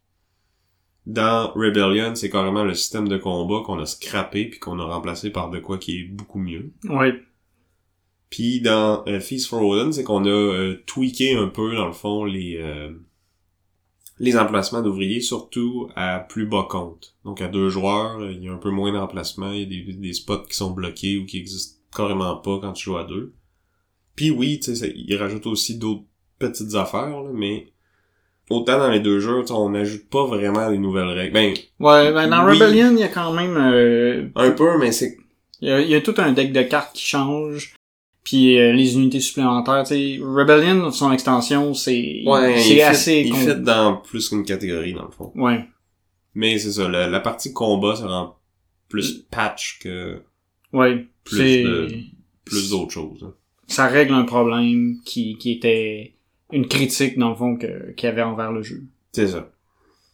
[1.08, 5.30] Dans Rebellion, c'est carrément le système de combat qu'on a scrappé puis qu'on a remplacé
[5.30, 6.72] par de quoi qui est beaucoup mieux.
[6.84, 7.20] Ouais.
[8.30, 11.94] Puis dans euh, Feast for Odin, c'est qu'on a euh, tweaké un peu, dans le
[11.94, 12.92] fond, les euh,
[14.20, 17.16] les emplacements d'ouvriers, surtout à plus bas compte.
[17.26, 19.66] Donc à deux joueurs, euh, il y a un peu moins d'emplacements, il y a
[19.66, 23.04] des, des spots qui sont bloqués ou qui existent carrément pas quand tu joues à
[23.04, 23.34] deux.
[24.16, 26.04] Puis oui, tu sais, ça- il rajoute aussi d'autres
[26.40, 27.68] petites affaires, là, mais
[28.50, 31.34] autant dans les deux jeux, on n'ajoute pas vraiment des nouvelles règles.
[31.34, 32.54] Ben, Ouais, ben dans Oui.
[32.60, 33.56] Rebellion, il y a quand même...
[33.58, 35.18] euh, un peu, mais c'est...
[35.62, 37.74] Il y, a, il y a tout un deck de cartes qui change.
[38.30, 43.30] Puis euh, les unités supplémentaires, tu sais, Rebellion, son extension, c'est Ouais, c'est assez fit,
[43.30, 45.32] il fit dans plus qu'une catégorie, dans le fond.
[45.36, 45.64] Ouais.
[46.36, 48.36] Mais c'est ça, la, la partie combat, ça rend
[48.90, 50.22] plus patch que
[50.74, 51.06] Ouais.
[51.24, 51.88] Plus de-
[52.44, 53.24] plus d'autres choses.
[53.24, 53.34] hein.
[53.68, 56.14] ça règle un problème qui qui était
[56.52, 58.84] une critique dans le fond que qu'il y avait envers le jeu.
[59.14, 59.50] C'est ça.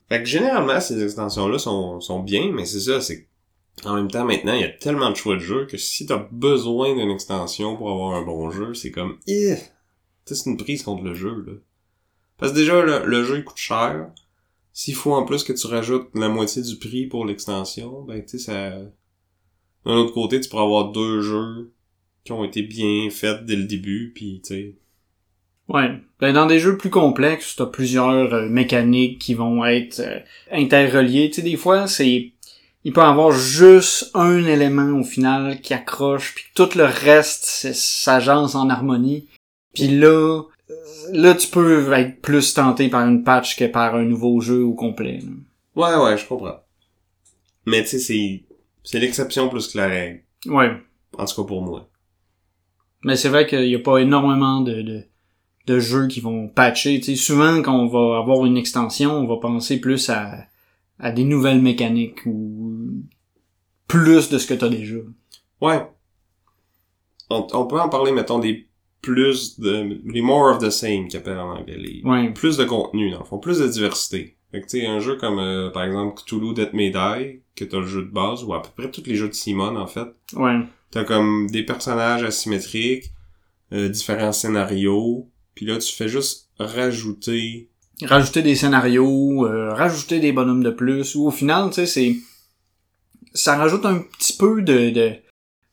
[0.10, 3.28] Fait que généralement, ces extensions-là sont, sont bien, mais c'est ça, c'est
[3.86, 6.28] en même temps, maintenant, il y a tellement de choix de jeux que si t'as
[6.32, 9.56] besoin d'une extension pour avoir un bon jeu, c'est comme, eh,
[10.26, 11.54] tu sais, c'est une prise contre le jeu, là.
[12.38, 14.10] Parce que déjà, le, jeu, il coûte cher.
[14.74, 18.38] S'il faut en plus que tu rajoutes la moitié du prix pour l'extension, ben, tu
[18.38, 18.72] sais, ça...
[19.86, 21.74] D'un autre côté, tu pourrais avoir deux jeux
[22.24, 24.76] qui ont été bien faits dès le début, puis tu sais...
[25.70, 25.92] Ouais.
[26.20, 30.20] Ben, dans des jeux plus complexes, t'as plusieurs euh, mécaniques qui vont être euh,
[30.52, 31.30] interreliées.
[31.30, 32.33] Tu sais, des fois, c'est
[32.84, 38.56] il peut avoir juste un élément au final qui accroche, puis tout le reste s'agence
[38.56, 39.28] en harmonie.
[39.74, 40.76] Puis là, euh,
[41.12, 44.74] là tu peux être plus tenté par une patch que par un nouveau jeu au
[44.74, 45.22] complet.
[45.22, 45.32] là.
[45.76, 46.60] Ouais, ouais, je comprends.
[47.66, 48.44] Mais tu sais, c'est...
[48.84, 50.24] C'est l'exception plus que la règle.
[50.46, 50.72] Ouais.
[51.18, 51.90] En tout cas pour moi.
[53.06, 55.04] Mais c'est vrai qu'il y a pas énormément de, de,
[55.68, 57.00] de jeux qui vont patcher.
[57.00, 60.48] Tu sais, souvent, quand on va avoir une extension, on va penser plus à,
[61.00, 63.04] à des nouvelles mécaniques ou
[63.88, 64.98] plus de ce que t'as déjà.
[65.62, 65.86] Ouais.
[67.30, 68.68] On, on peut en parler, mettons, des
[69.02, 70.00] plus de...
[70.06, 71.78] Les more of the same, qu'ils appellent en anglais.
[71.78, 72.32] Les, Ouais.
[72.32, 73.38] Plus de contenu, dans le fond.
[73.38, 74.38] Plus de diversité.
[74.52, 77.80] Fait que, tu sais, un jeu comme, euh, par exemple, Cthulhu Death Die, que t'as
[77.80, 80.08] le jeu de base, ou à peu près tous les jeux de Simon, en fait.
[80.36, 80.60] Ouais.
[80.92, 83.12] T'as comme des personnages asymétriques,
[83.74, 87.70] euh, différents scénarios, puis là, tu fais juste rajouter...
[88.02, 92.16] Rajouter des scénarios, euh, rajouter des bonhommes de plus, ou au final, tu sais, c'est...
[93.34, 94.90] Ça rajoute un petit peu de...
[94.90, 95.14] de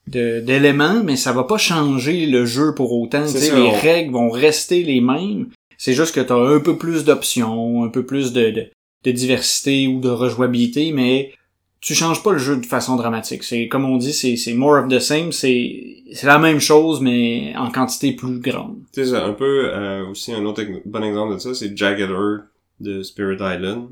[0.07, 3.25] d'éléments, mais ça va pas changer le jeu pour autant.
[3.25, 5.47] Tu C'est sais, ça, les règles vont rester les mêmes.
[5.77, 8.65] C'est juste que t'as un peu plus d'options, un peu plus de, de,
[9.05, 11.33] de diversité ou de rejouabilité, mais
[11.81, 13.43] tu changes pas le jeu de façon dramatique.
[13.43, 15.31] C'est comme on dit, c'est c'est more of the same.
[15.31, 18.77] C'est c'est la même chose, mais en quantité plus grande.
[18.93, 22.43] Tu sais, un peu, euh, aussi un autre bon exemple de ça, c'est Jagged Earth
[22.79, 23.89] de Spirit Island.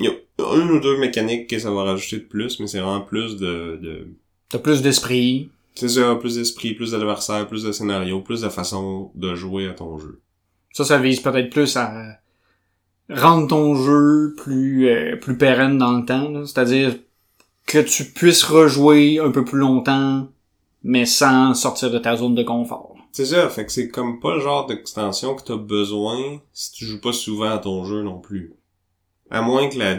[0.00, 2.80] Il y a une ou deux mécaniques que ça va rajouter de plus, mais c'est
[2.80, 4.08] vraiment plus de, de
[4.48, 5.48] T'as plus d'esprit.
[5.74, 9.74] c'est ça, plus d'esprit, plus d'adversaires, plus de scénarios, plus de façon de jouer à
[9.74, 10.20] ton jeu.
[10.72, 12.18] Ça, ça vise peut-être plus à
[13.10, 16.44] rendre ton jeu plus euh, plus pérenne dans le temps.
[16.46, 16.96] C'est-à-dire
[17.66, 20.28] que tu puisses rejouer un peu plus longtemps,
[20.82, 22.96] mais sans sortir de ta zone de confort.
[23.12, 26.84] C'est ça, fait que c'est comme pas le genre d'extension que t'as besoin si tu
[26.84, 28.54] joues pas souvent à ton jeu non plus.
[29.30, 29.96] À moins que la,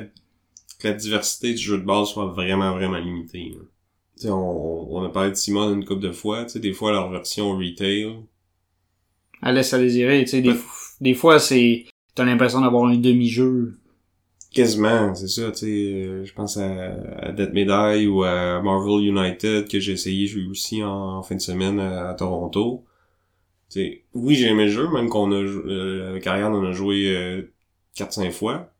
[0.79, 3.51] que la diversité du jeu de base soit vraiment, vraiment limitée.
[3.53, 3.61] là.
[4.15, 6.73] Tu sais, on, on a parlé de Simon une couple de fois, tu sais, des
[6.73, 8.15] fois leur version retail,
[9.43, 10.55] Elle laisse à désirer, tu sais, des,
[11.01, 13.77] des fois c'est t'as l'impression d'avoir un demi-jeu.
[14.53, 19.69] Quasiment, c'est ça, tu euh, je pense à, à Death Die ou à Marvel United
[19.69, 22.83] que j'ai essayé jouer aussi en, fin de semaine à, Toronto.
[23.69, 26.73] Tu sais, oui, j'ai aimé le jeu, même qu'on a euh, avec Ariane, on a
[26.73, 27.53] joué euh,
[27.95, 28.73] 4-5 fois.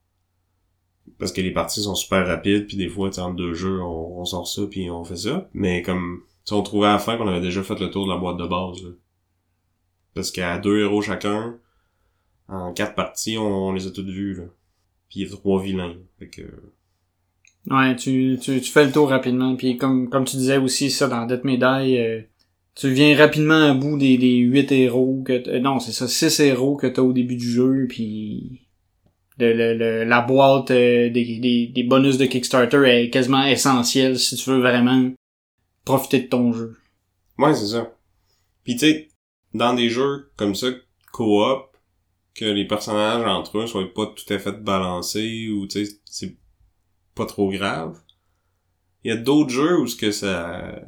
[1.18, 4.26] Parce que les parties sont super rapides, puis des fois, entre deux jeux, on, on
[4.26, 5.50] sort ça, puis on fait ça.
[5.54, 8.18] Mais comme, on trouvait à la fin qu'on avait déjà fait le tour de la
[8.18, 8.90] boîte de base, là.
[10.14, 11.58] Parce qu'à deux héros chacun,
[12.52, 14.44] en quatre parties, on, on les a toutes vues, là.
[15.10, 15.96] Puis il y a trois vilains.
[16.20, 16.42] Fait que...
[17.70, 19.56] Ouais, tu, tu, tu fais le tour rapidement.
[19.56, 22.22] Puis comme, comme tu disais aussi ça dans Death Die, euh,
[22.76, 26.40] tu viens rapidement à bout des, des 8 héros que euh, non, c'est ça, 6
[26.40, 28.62] héros que t'as au début du jeu, puis
[29.38, 34.18] le, le, le- la boîte euh, des, des, des bonus de Kickstarter est quasiment essentielle
[34.18, 35.12] si tu veux vraiment
[35.86, 36.78] profiter de ton jeu.
[37.38, 37.92] Ouais, c'est ça.
[38.64, 39.08] Puis tu sais,
[39.54, 40.68] dans des jeux comme ça,
[41.12, 41.71] coop,
[42.36, 46.38] que les personnages entre eux soient pas tout à fait balancés ou tu sais, c'est
[47.16, 48.00] pas trop grave.
[49.04, 50.82] Il y a d'autres jeux où ce que ça...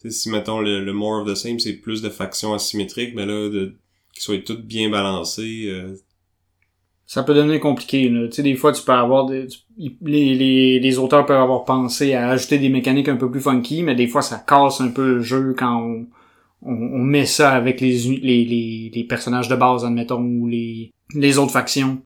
[0.00, 3.26] Tu sais, si mettons le, more of the same, c'est plus de factions asymétriques, mais
[3.26, 3.76] là, de
[4.12, 5.94] qu'ils soient toutes bien balancées, euh,
[7.06, 8.08] ça peut devenir compliqué.
[8.08, 8.26] Là.
[8.28, 12.14] Tu sais, des fois, tu peux avoir des, les, les, les auteurs peuvent avoir pensé
[12.14, 15.16] à ajouter des mécaniques un peu plus funky, mais des fois, ça casse un peu
[15.16, 16.06] le jeu quand on,
[16.64, 21.52] on, met ça avec les, les, les, personnages de base, admettons, ou les, les autres
[21.52, 22.02] factions.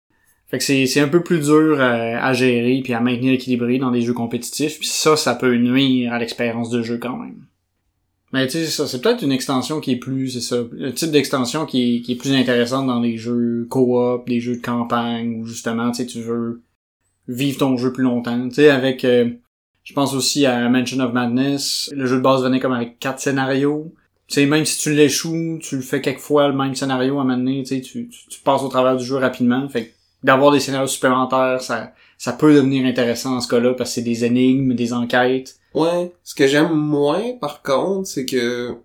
[0.48, 3.90] Fait que c'est, un peu plus dur à, à, gérer puis à maintenir équilibré dans
[3.90, 4.78] des jeux compétitifs.
[4.78, 7.46] Puis ça, ça peut nuire à l'expérience de jeu quand même.
[8.32, 11.10] Mais tu sais, ça, c'est peut-être une extension qui est plus, c'est ça, le type
[11.10, 15.40] d'extension qui est, qui est plus intéressante dans les jeux co-op, des jeux de campagne,
[15.40, 16.62] où justement, tu sais, tu veux
[17.28, 18.48] vivre ton jeu plus longtemps.
[18.48, 19.30] Tu sais, avec, euh,
[19.84, 23.20] je pense aussi à Mansion of Madness, le jeu de base venait comme avec quatre
[23.20, 23.94] scénarios.
[24.28, 27.22] Tu sais, même si tu l'échoues, tu le fais quelques fois le même scénario à
[27.22, 29.68] un tu tu, tu, passes au travers du jeu rapidement.
[29.68, 33.94] Fait d'avoir des scénarios supplémentaires, ça, ça peut devenir intéressant dans ce cas-là, parce que
[33.94, 36.10] c'est des énigmes, des enquêtes Ouais.
[36.24, 38.78] Ce que j'aime moins, par contre, c'est que,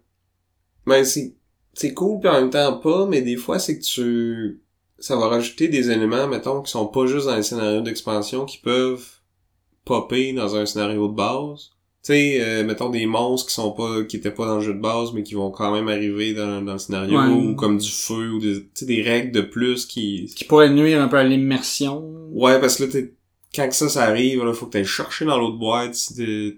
[0.85, 1.33] ben, c'est,
[1.73, 4.61] c'est cool pis en même temps pas, mais des fois, c'est que tu,
[4.99, 8.57] ça va rajouter des éléments, mettons, qui sont pas juste dans les scénarios d'expansion, qui
[8.57, 9.07] peuvent
[9.85, 11.71] popper dans un scénario de base.
[12.03, 14.73] Tu sais, euh, mettons des monstres qui sont pas, qui étaient pas dans le jeu
[14.73, 17.91] de base, mais qui vont quand même arriver dans, dans le scénario, ou comme du
[17.91, 20.25] feu, ou des, des règles de plus qui...
[20.35, 22.03] Qui pourraient nuire un peu à l'immersion.
[22.31, 23.13] Ouais, parce que là, t'es,
[23.55, 25.93] quand que ça, ça arrive, là, faut que t'ailles chercher dans l'autre boîte.
[25.93, 26.57] Si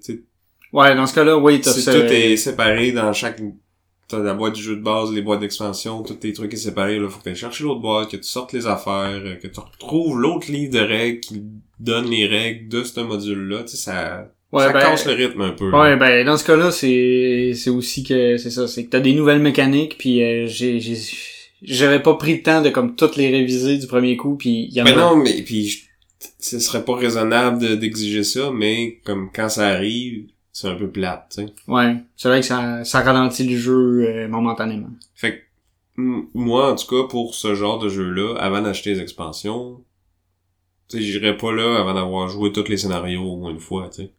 [0.71, 3.41] ouais, dans ce cas-là, oui, t'as Si tout est séparé dans chaque...
[4.07, 6.99] T'as la boîte du jeu de base, les boîtes d'expansion, tous tes trucs est séparés,
[6.99, 10.17] là, faut que t'ailles chercher l'autre boîte, que tu sortes les affaires, que tu retrouves
[10.19, 11.43] l'autre livre de règles qui
[11.79, 14.32] donne les règles de ce module-là, tu sais, ça...
[14.53, 15.71] Ouais, ça ben, casse le rythme un peu.
[15.71, 19.15] Ouais, ben dans ce cas-là, c'est c'est aussi que c'est ça, c'est que t'as des
[19.15, 20.95] nouvelles mécaniques, puis euh, j'ai j'ai
[21.63, 24.73] j'avais pas pris le temps de comme toutes les réviser du premier coup, puis il
[24.73, 25.85] y en ben non, mais puis
[26.37, 31.33] ce serait pas raisonnable d'exiger ça, mais comme quand ça arrive, c'est un peu plate,
[31.35, 31.53] tu sais.
[31.67, 34.91] Ouais, c'est vrai que ça, ça ralentit le jeu euh, momentanément.
[35.15, 35.41] Fait que,
[35.97, 39.83] moi, en tout cas, pour ce genre de jeu-là, avant d'acheter les expansions,
[40.89, 43.89] tu sais, j'irais pas là avant d'avoir joué tous les scénarios au moins une fois,
[43.89, 44.11] tu sais.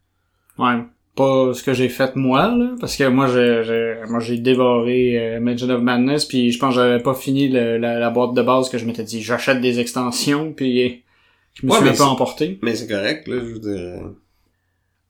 [0.57, 0.83] Ouais.
[1.15, 5.39] Pas ce que j'ai fait moi, là, parce que moi, j'ai, moi, j'ai dévoré euh,
[5.39, 8.69] Mansion of Madness, puis je pense que j'avais pas fini la, la, boîte de base
[8.69, 11.03] que je m'étais dit, j'achète des extensions, puis
[11.53, 12.59] je me suis un peu emporté.
[12.61, 14.09] Mais c'est correct, là, je veux dire...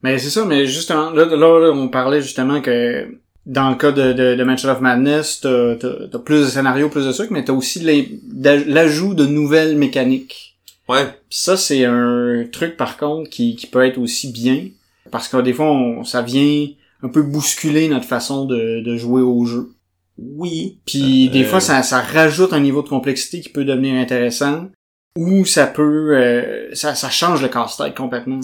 [0.04, 3.08] Mais c'est ça, mais justement, là, là, on parlait justement que
[3.46, 7.06] dans le cas de, de, de Mansion of Madness, t'as, t'as, plus de scénarios, plus
[7.06, 10.58] de trucs, mais t'as aussi l'ajout de nouvelles mécaniques.
[10.88, 11.06] Ouais.
[11.30, 14.68] Pis ça, c'est un truc, par contre, qui, qui peut être aussi bien.
[15.12, 16.68] Parce que des fois, on, ça vient
[17.02, 19.74] un peu bousculer notre façon de, de jouer au jeu.
[20.18, 20.80] Oui.
[20.86, 24.70] Puis des fois, ça, ça rajoute un niveau de complexité qui peut devenir intéressant.
[25.18, 26.18] Ou ça peut...
[26.18, 28.40] Euh, ça, ça change le casse-tête complètement.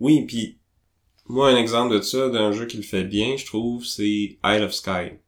[0.00, 0.58] Oui, puis
[1.28, 4.62] moi, un exemple de ça, d'un jeu qui le fait bien, je trouve, c'est Isle
[4.62, 5.18] of Sky.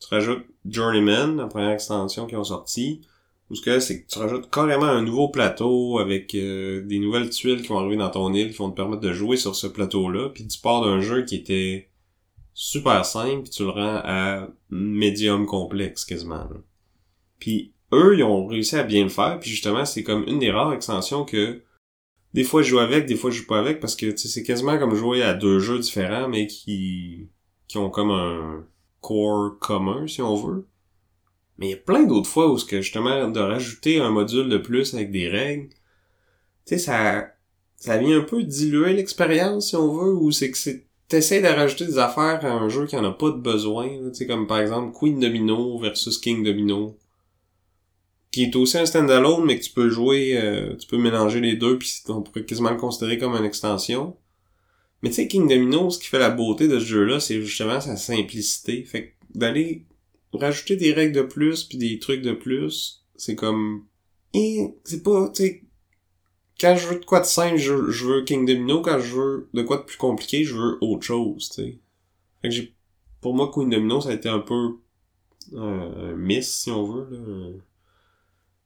[0.00, 3.02] Tu rajoutes Journeyman, la première extension qui ont sorti,
[3.50, 7.30] où ce que c'est que tu rajoutes carrément un nouveau plateau avec euh, des nouvelles
[7.30, 9.66] tuiles qui vont arriver dans ton île qui vont te permettre de jouer sur ce
[9.66, 11.90] plateau-là, puis tu pars d'un jeu qui était
[12.52, 16.46] super simple, puis tu le rends à médium complexe quasiment.
[17.38, 20.50] Puis eux, ils ont réussi à bien le faire, puis justement, c'est comme une des
[20.50, 21.62] rares extensions que
[22.34, 24.78] des fois je joue avec, des fois je joue pas avec parce que c'est quasiment
[24.78, 27.30] comme jouer à deux jeux différents mais qui
[27.66, 28.66] qui ont comme un
[29.00, 30.66] core commun si on veut.
[31.58, 34.48] Mais il y a plein d'autres fois où ce que justement de rajouter un module
[34.48, 35.76] de plus avec des règles, tu
[36.66, 37.28] sais ça
[37.76, 41.48] ça vient un peu diluer l'expérience si on veut ou c'est que c'est t'essayes de
[41.48, 44.46] rajouter des affaires à un jeu qui en a pas de besoin, tu sais comme
[44.46, 46.96] par exemple Queen Domino versus King Domino
[48.30, 51.56] qui est aussi un standalone, mais que tu peux jouer, euh, tu peux mélanger les
[51.56, 54.16] deux, puis on pourrait quasiment le considérer comme une extension.
[55.02, 57.80] Mais tu sais, King Domino, ce qui fait la beauté de ce jeu-là, c'est justement
[57.80, 58.82] sa simplicité.
[58.84, 59.86] Fait que d'aller
[60.32, 63.84] rajouter des règles de plus, puis des trucs de plus, c'est comme...
[64.34, 65.66] Et c'est pas, tu.
[66.60, 68.82] Quand je veux de quoi de simple, je, veux King Domino.
[68.82, 71.78] Quand je veux de quoi de plus compliqué, je veux autre chose, tu sais.
[72.42, 72.74] Fait que j'ai...
[73.20, 74.76] Pour moi, Queen Domino, ça a été un peu...
[75.56, 77.58] un miss, si on veut, là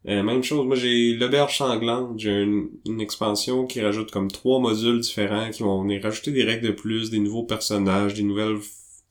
[0.08, 5.00] euh, même chose, moi j'ai l'auberge sanglante, j'ai une, expansion qui rajoute comme trois modules
[5.00, 8.58] différents qui vont venir rajouter des règles de plus, des nouveaux personnages, des nouvelles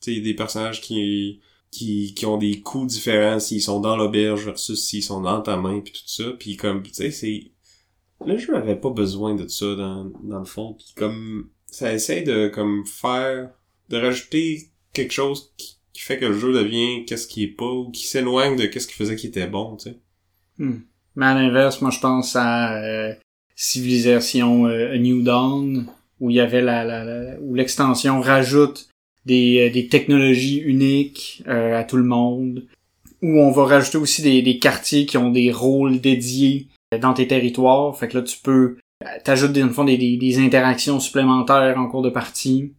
[0.00, 1.40] tu sais des personnages qui
[1.72, 5.56] qui qui ont des coups différents s'ils sont dans l'auberge versus s'ils sont dans ta
[5.56, 7.50] main puis tout ça, puis comme tu sais c'est
[8.24, 12.22] le jeu avait pas besoin de ça dans dans le fond, puis comme ça essaie
[12.22, 13.50] de comme faire
[13.88, 17.70] de rajouter quelque chose qui qui fait que le jeu devient qu'est-ce qui est pas
[17.70, 19.98] ou qui s'éloigne de qu'est-ce qui faisait qui était bon, tu sais.
[20.58, 20.78] Hmm.
[21.16, 23.14] Mais à l'inverse, moi je pense à euh,
[23.56, 25.86] Civilisation euh, New Dawn,
[26.20, 28.88] où il y avait la, la, la- où l'extension rajoute
[29.26, 32.64] des, euh, des technologies uniques euh, à tout le monde,
[33.22, 37.14] où on va rajouter aussi des, des quartiers qui ont des rôles dédiés euh, dans
[37.14, 37.96] tes territoires.
[37.96, 41.88] Fait que là tu peux euh, t'ajoutes dans le fond des, des, interactions supplémentaires en
[41.88, 42.72] cours de partie.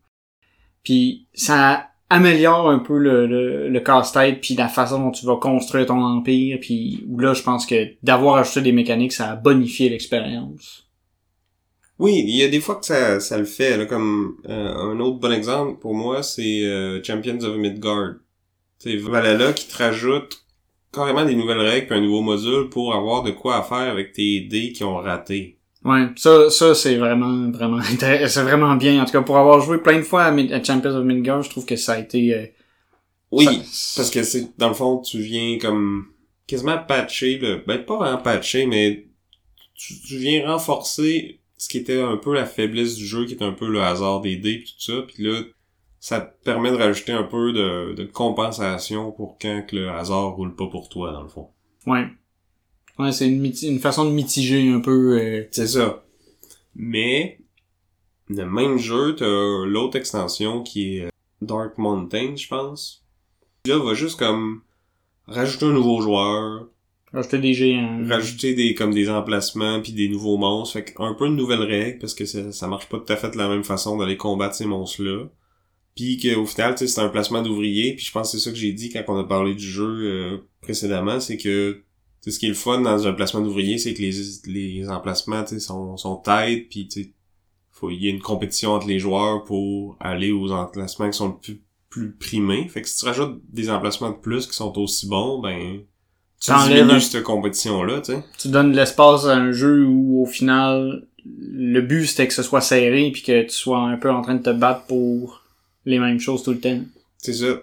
[0.83, 5.37] Puis ça améliore un peu le, le, le casse-tête puis la façon dont tu vas
[5.37, 9.89] construire ton empire puis là je pense que d'avoir ajouté des mécaniques ça a bonifié
[9.89, 10.87] l'expérience.
[11.99, 13.77] Oui, il y a des fois que ça, ça le fait.
[13.77, 18.15] Là, comme euh, un autre bon exemple pour moi, c'est euh, Champions of Midgard.
[18.79, 20.43] C'est Valhalla qui te rajoute
[20.91, 24.11] carrément des nouvelles règles puis un nouveau module pour avoir de quoi à faire avec
[24.13, 25.57] tes dés qui ont raté.
[25.85, 29.77] Ouais, ça ça c'est vraiment vraiment c'est vraiment bien en tout cas pour avoir joué
[29.79, 32.33] plein de fois à, Mid- à Champions of Midgard, je trouve que ça a été
[32.33, 32.45] euh,
[33.31, 36.05] Oui, ça- parce que c'est dans le fond tu viens comme
[36.47, 39.07] quasiment patcher le ben pas vraiment patcher mais
[39.75, 43.41] tu, tu viens renforcer ce qui était un peu la faiblesse du jeu qui est
[43.43, 45.41] un peu le hasard des dés pis tout ça puis là
[45.99, 50.31] ça te permet de rajouter un peu de, de compensation pour quand que le hasard
[50.35, 51.49] roule pas pour toi dans le fond.
[51.87, 52.05] ouais.
[52.99, 56.03] Ouais, c'est une, une façon de mitiger un peu euh, C'est ça.
[56.75, 57.39] Mais
[58.27, 59.25] le même jeu, t'as
[59.65, 61.09] l'autre extension qui est euh,
[61.41, 63.03] Dark Mountain, je pense.
[63.65, 64.61] Là, va juste comme
[65.25, 66.67] rajouter un nouveau joueur,
[68.09, 71.99] rajouter des comme des emplacements puis des nouveaux monstres, fait un peu de nouvelles règles
[71.99, 74.55] parce que ça, ça marche pas tout à fait de la même façon d'aller combattre
[74.55, 75.29] ces monstres-là.
[75.95, 78.73] Puis qu'au final, c'est un placement d'ouvrier, puis je pense que c'est ça que j'ai
[78.73, 81.83] dit quand on a parlé du jeu euh, précédemment, c'est que
[82.25, 84.13] ce qui est le fun dans un placement d'ouvrier, c'est que les,
[84.47, 86.89] les emplacements, sont, sont tight, puis
[87.69, 91.37] faut y a une compétition entre les joueurs pour aller aux emplacements qui sont le
[91.37, 92.67] plus, plus primés.
[92.69, 95.83] Fait que si tu rajoutes des emplacements de plus qui sont aussi bons, ben
[96.43, 98.23] tu diminues cette compétition-là, tu sais.
[98.37, 102.43] tu donnes de l'espace à un jeu où au final le but c'était que ce
[102.43, 105.43] soit serré puis que tu sois un peu en train de te battre pour
[105.85, 106.81] les mêmes choses tout le temps.
[107.17, 107.61] C'est ça.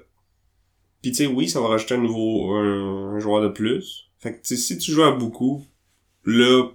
[1.03, 4.11] Puis tu sais, oui, ça va rajouter un nouveau un, un joueur de plus.
[4.19, 5.65] Fait que tu sais, si tu joues à beaucoup,
[6.25, 6.69] là,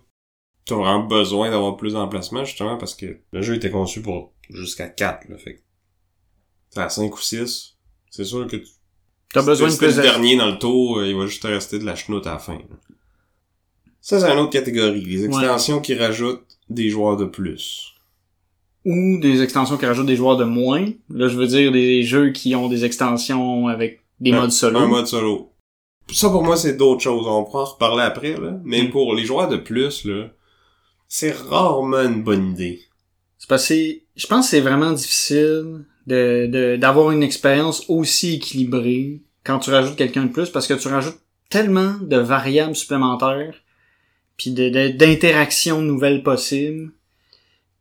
[0.66, 4.88] t'as vraiment besoin d'avoir plus d'emplacements, justement, parce que le jeu était conçu pour jusqu'à
[4.88, 5.38] 4, là.
[5.38, 7.78] Fait que à 5 ou 6.
[8.10, 8.68] C'est sûr que tu
[9.36, 10.02] T'as besoin de plus le de...
[10.02, 12.40] dernier dans le tour, euh, il va juste te rester de la chenoute à la
[12.40, 12.58] fin.
[14.02, 15.02] Ça, c'est une autre catégorie.
[15.02, 17.92] Les extensions qui rajoutent des joueurs de plus.
[18.86, 20.86] ou des extensions qui rajoutent des joueurs de moins.
[21.10, 24.78] Là, je veux dire des jeux qui ont des extensions avec des Un- modes solo.
[24.80, 25.52] Un mode solo.
[26.12, 27.26] Ça, pour moi, c'est d'autres choses.
[27.28, 28.60] On pourra en reparler après, là.
[28.64, 28.92] Mais Mm.
[28.92, 30.28] pour les joueurs de plus, là,
[31.08, 32.80] c'est rarement une bonne idée.
[33.40, 33.74] C'est parce que
[34.16, 39.70] je pense que c'est vraiment difficile de de- d'avoir une expérience aussi équilibrée quand tu
[39.70, 43.56] rajoutes quelqu'un de plus parce que tu rajoutes tellement de variables supplémentaires
[44.36, 46.92] puis d'interactions nouvelles possibles.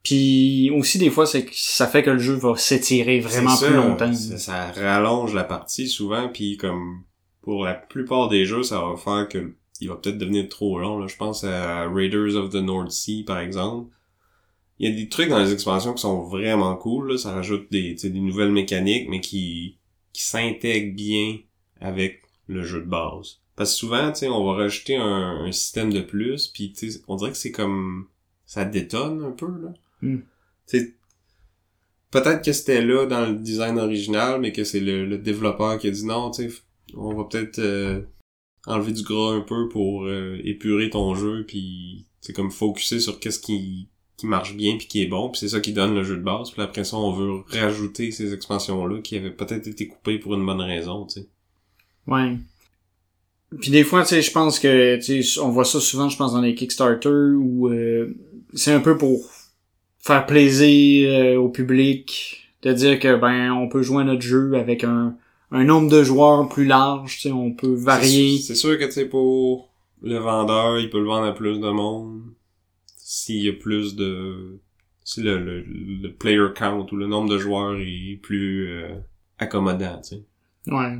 [0.04, 3.66] Puis aussi des fois c'est que ça fait que le jeu va s'étirer vraiment plus
[3.66, 4.12] ça, longtemps.
[4.12, 7.02] Ça, ça rallonge la partie souvent, puis comme
[7.40, 10.98] pour la plupart des jeux, ça va faire que il va peut-être devenir trop long.
[10.98, 11.06] Là.
[11.08, 13.90] Je pense à Raiders of the North Sea, par exemple.
[14.78, 17.12] Il y a des trucs dans les expansions qui sont vraiment cool.
[17.12, 17.18] Là.
[17.18, 19.78] Ça rajoute des, des nouvelles mécaniques, mais qui,
[20.12, 21.38] qui s'intègrent bien
[21.80, 23.40] avec le jeu de base.
[23.56, 26.90] Parce que souvent, tu sais, on va rajouter un, un système de plus, puis tu
[26.90, 28.08] sais, on dirait que c'est comme
[28.46, 29.72] ça détonne un peu là.
[30.02, 30.20] Hmm.
[30.66, 30.96] Tu
[32.10, 35.88] peut-être que c'était là dans le design original, mais que c'est le, le développeur qui
[35.88, 36.56] a dit non, tu sais,
[36.96, 38.02] on va peut-être euh,
[38.66, 43.18] enlever du gras un peu pour euh, épurer ton jeu, puis c'est comme focuser sur
[43.20, 46.04] qu'est-ce qui qui marche bien puis qui est bon, puis c'est ça qui donne le
[46.04, 46.52] jeu de base.
[46.52, 50.46] Puis après ça, on veut rajouter ces expansions-là qui avaient peut-être été coupées pour une
[50.46, 51.28] bonne raison, tu sais.
[52.06, 52.36] Ouais.
[53.60, 56.16] Puis des fois, tu sais, je pense que, tu sais, on voit ça souvent, je
[56.16, 58.14] pense, dans les Kickstarter, où euh,
[58.52, 59.30] c'est un peu pour
[60.00, 64.54] faire plaisir euh, au public, de dire que, ben, on peut jouer à notre jeu
[64.54, 65.16] avec un,
[65.50, 68.38] un nombre de joueurs plus large, tu sais, on peut varier.
[68.38, 71.70] C'est sûr que, tu sais, pour le vendeur, il peut le vendre à plus de
[71.70, 72.22] monde.
[72.96, 74.58] S'il y a plus de...
[75.04, 78.94] Si le, le, le player count ou le nombre de joueurs est plus euh,
[79.38, 80.22] accommodant, tu sais.
[80.66, 80.98] Ouais.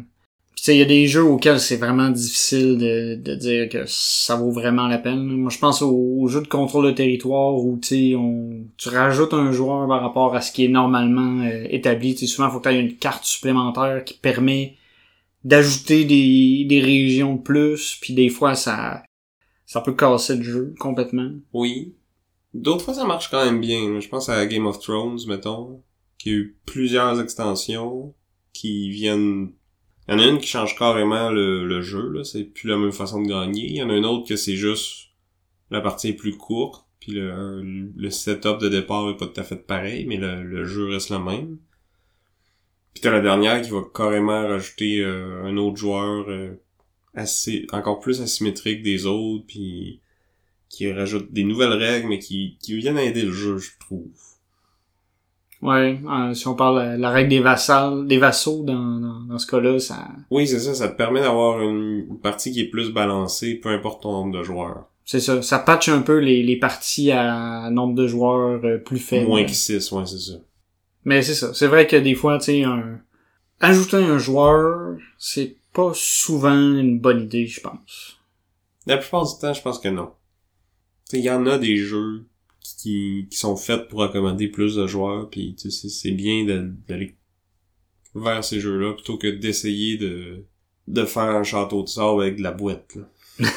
[0.65, 4.35] Sais, il y a des jeux auxquels c'est vraiment difficile de, de dire que ça
[4.37, 5.23] vaut vraiment la peine.
[5.23, 7.79] Moi, je pense aux, jeux de contrôle de territoire où
[8.17, 12.15] on, tu rajoutes un joueur par rapport à ce qui est normalement euh, établi.
[12.15, 14.79] Tu sais, souvent, il faut que tu aies une carte supplémentaire qui permet
[15.45, 17.99] d'ajouter des, des régions de plus.
[18.01, 19.03] Puis des fois, ça,
[19.67, 21.31] ça peut casser le jeu complètement.
[21.53, 21.93] Oui.
[22.55, 24.01] D'autres fois, ça marche quand même bien.
[24.01, 25.83] Je pense à Game of Thrones, mettons,
[26.17, 28.15] qui a eu plusieurs extensions
[28.55, 29.51] qui viennent
[30.07, 32.25] Il y en a une qui change carrément le, jeu, là.
[32.25, 33.67] C'est plus la même façon de gagner.
[33.67, 35.09] Il y en a une autre que c'est juste
[35.71, 39.67] la partie est plus courte, puis le, setup de départ est pas tout à fait
[39.67, 41.59] pareil, mais le, le jeu reste le même.
[42.93, 46.55] Puis t'as la dernière qui va carrément rajouter euh, un autre joueur euh,
[47.15, 50.01] assez encore plus asymétrique des autres, puis
[50.69, 54.11] qui rajoute des nouvelles règles, mais qui, qui viennent aider le jeu, je trouve.
[55.65, 59.39] Ouais, euh, si on parle de la règle des vassals, des vassaux dans, dans, dans
[59.39, 60.09] ce cas-là, ça.
[60.31, 64.03] Oui, c'est ça, ça te permet d'avoir une partie qui est plus balancée, peu importe
[64.03, 64.91] ton nombre de joueurs.
[65.07, 68.99] C'est ça, ça patche un peu les, les parties à nombre de joueurs euh, plus
[68.99, 69.27] faible.
[69.27, 70.35] Moins que 6, ouais, c'est ça.
[71.07, 73.01] Mais c'est ça, c'est vrai que des fois, tu sais, un...
[73.61, 78.19] ajouter un joueur, c'est pas souvent une bonne idée, je pense.
[78.87, 80.11] La plupart du temps, je pense que non.
[81.15, 82.27] Il y en a des jeux
[82.65, 86.45] qui, qui sont faits pour accommoder plus de joueurs, puis c'est bien
[86.89, 87.17] d'aller
[88.15, 90.45] vers ces jeux-là plutôt que d'essayer de,
[90.89, 92.97] de faire un château de sable avec de la boîte.
[92.97, 93.03] Là.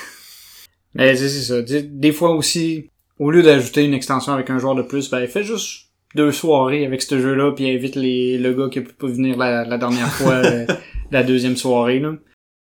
[0.94, 1.62] Mais c'est ça.
[1.62, 2.90] Des fois aussi,
[3.20, 6.86] au lieu d'ajouter une extension avec un joueur de plus, ben fais juste deux soirées
[6.86, 10.12] avec ce jeu-là, puis invite les, le gars qui a pu venir la, la dernière
[10.12, 10.66] fois, euh,
[11.12, 12.00] la deuxième soirée.
[12.00, 12.16] Là.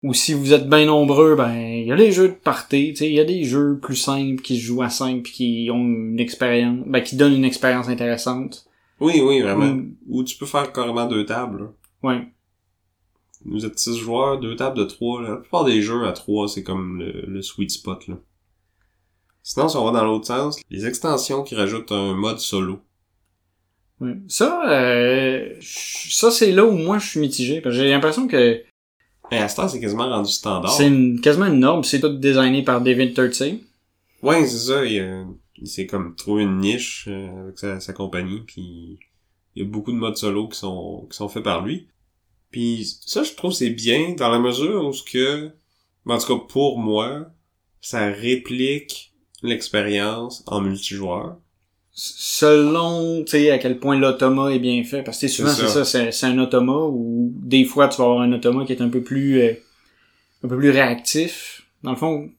[0.04, 2.98] Ou si vous êtes bien nombreux, ben il y a les jeux de party, tu
[2.98, 5.70] sais, il y a des jeux plus simples qui se jouent à 5 puis qui
[5.72, 8.68] ont une expérience, ben qui donnent une expérience intéressante.
[9.00, 9.82] Oui, oui, vraiment.
[10.08, 11.72] Ou tu peux faire carrément deux tables.
[12.04, 12.28] Ouais.
[13.46, 15.22] Vous êtes six joueurs, deux tables de trois.
[15.22, 15.30] Là.
[15.30, 18.08] La plupart des jeux à trois, c'est comme le, le, sweet spot.
[18.08, 18.16] Là.
[19.44, 22.80] Sinon, si on va dans l'autre sens, les extensions qui rajoutent un mode solo.
[24.00, 24.12] Oui.
[24.28, 27.62] Ça, euh, ça c'est là où moi je suis mitigé.
[27.62, 28.62] Parce que j'ai l'impression que.
[29.32, 30.72] Et à c'est quasiment rendu standard.
[30.72, 31.84] C'est une, quasiment une norme.
[31.84, 33.60] C'est tout designé par David Turtsey.
[34.22, 34.86] Ouais, c'est ça.
[34.86, 35.26] Il,
[35.58, 38.42] il s'est comme trouvé une niche euh, avec sa, sa compagnie.
[38.46, 39.00] Puis
[39.56, 41.88] il y a beaucoup de modes solo qui sont qui sont faits par lui.
[42.52, 45.52] Puis ça, je trouve c'est bien dans la mesure où ce que,
[46.06, 47.28] en tout cas pour moi,
[47.82, 49.14] ça réplique
[49.44, 51.38] l'expérience en multijoueur.
[52.00, 55.02] Selon, tu sais, à quel point l'automa est bien fait.
[55.02, 58.22] Parce que souvent, c'est ça, c'est, c'est un automa ou des fois, tu vas avoir
[58.22, 59.54] un automa qui est un peu plus, euh,
[60.44, 61.64] un peu plus réactif.
[61.82, 62.30] Dans le fond,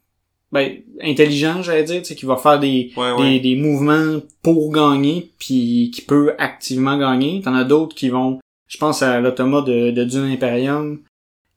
[0.52, 3.40] ben, intelligent, j'allais dire, tu sais, qui va faire des, Ouais, des, ouais.
[3.40, 7.40] des mouvements pour gagner, puis qui peut activement gagner.
[7.42, 8.38] T'en as d'autres qui vont,
[8.68, 11.00] je pense à l'automa de, de Dune Imperium,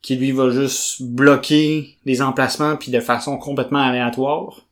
[0.01, 4.65] qui lui va juste bloquer les emplacements puis de façon complètement aléatoire.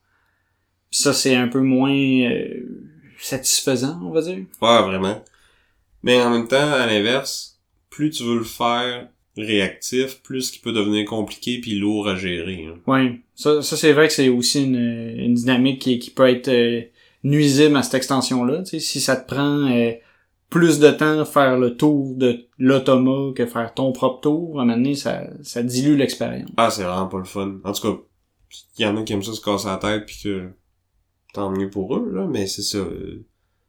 [0.90, 2.89] Ça, c'est un peu moins euh,
[3.26, 4.46] satisfaisant, on va dire.
[4.62, 5.24] Ouais, vraiment.
[6.04, 7.60] Mais en même temps, à l'inverse,
[7.90, 9.08] plus tu veux le faire
[9.38, 12.66] réactif, plus il peut devenir compliqué puis lourd à gérer.
[12.68, 12.80] hein.
[12.88, 16.50] Ouais, ça, ça c'est vrai que c'est aussi une, une dynamique qui, qui peut être
[16.50, 16.82] euh,
[17.24, 18.64] nuisible à cette extension-là.
[18.64, 19.92] Tu sais, si ça te prend euh,
[20.50, 24.66] plus de temps faire le tour de l'automa que faire ton propre tour, à un
[24.66, 26.50] moment donné, ça, ça dilue l'expérience.
[26.58, 27.60] Ah, c'est vraiment pas le fun.
[27.64, 28.02] En tout cas,
[28.78, 30.50] il y en a qui aiment ça se casser la tête puis que
[31.34, 32.86] tant mieux pour eux, là, mais c'est ça.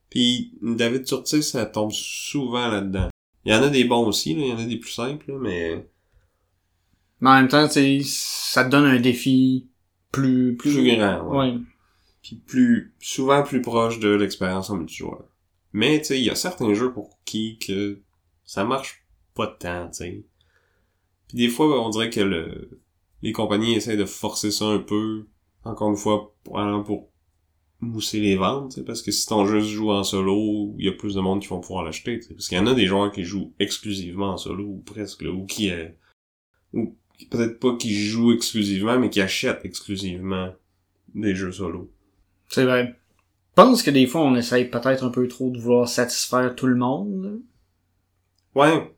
[0.09, 3.11] Puis David Turtis, ça tombe souvent là-dedans.
[3.45, 5.33] Il y en a des bons aussi, là, il y en a des plus simples,
[5.33, 5.89] là, mais
[7.21, 9.69] Mais en même temps, ça te donne un défi
[10.13, 10.57] plus...
[10.57, 11.53] plus, plus grand, ouais.
[11.53, 11.59] Ouais.
[12.23, 15.25] Puis plus, souvent plus proche de l'expérience en multijoueur.
[15.73, 18.03] Mais, tu sais, il y a certains jeux pour qui que
[18.45, 20.25] ça marche pas tant, tu sais.
[21.29, 22.81] Puis des fois, on dirait que le,
[23.23, 25.29] les compagnies essaient de forcer ça un peu,
[25.65, 27.10] encore une fois, pour
[27.81, 30.85] mousser les ventes, tu sais, parce que si ton jeu se joue en solo, il
[30.85, 32.20] y a plus de monde qui vont pouvoir l'acheter.
[32.28, 35.31] Parce qu'il y en a des joueurs qui jouent exclusivement en solo, ou presque, là,
[35.31, 35.89] ou qui, euh,
[36.74, 36.95] ou
[37.31, 40.53] peut-être pas qui jouent exclusivement, mais qui achètent exclusivement
[41.14, 41.91] des jeux solo.
[42.49, 42.97] C'est vrai.
[43.57, 46.66] Je pense que des fois, on essaye peut-être un peu trop de vouloir satisfaire tout
[46.66, 47.41] le monde.
[48.55, 48.95] Ouais.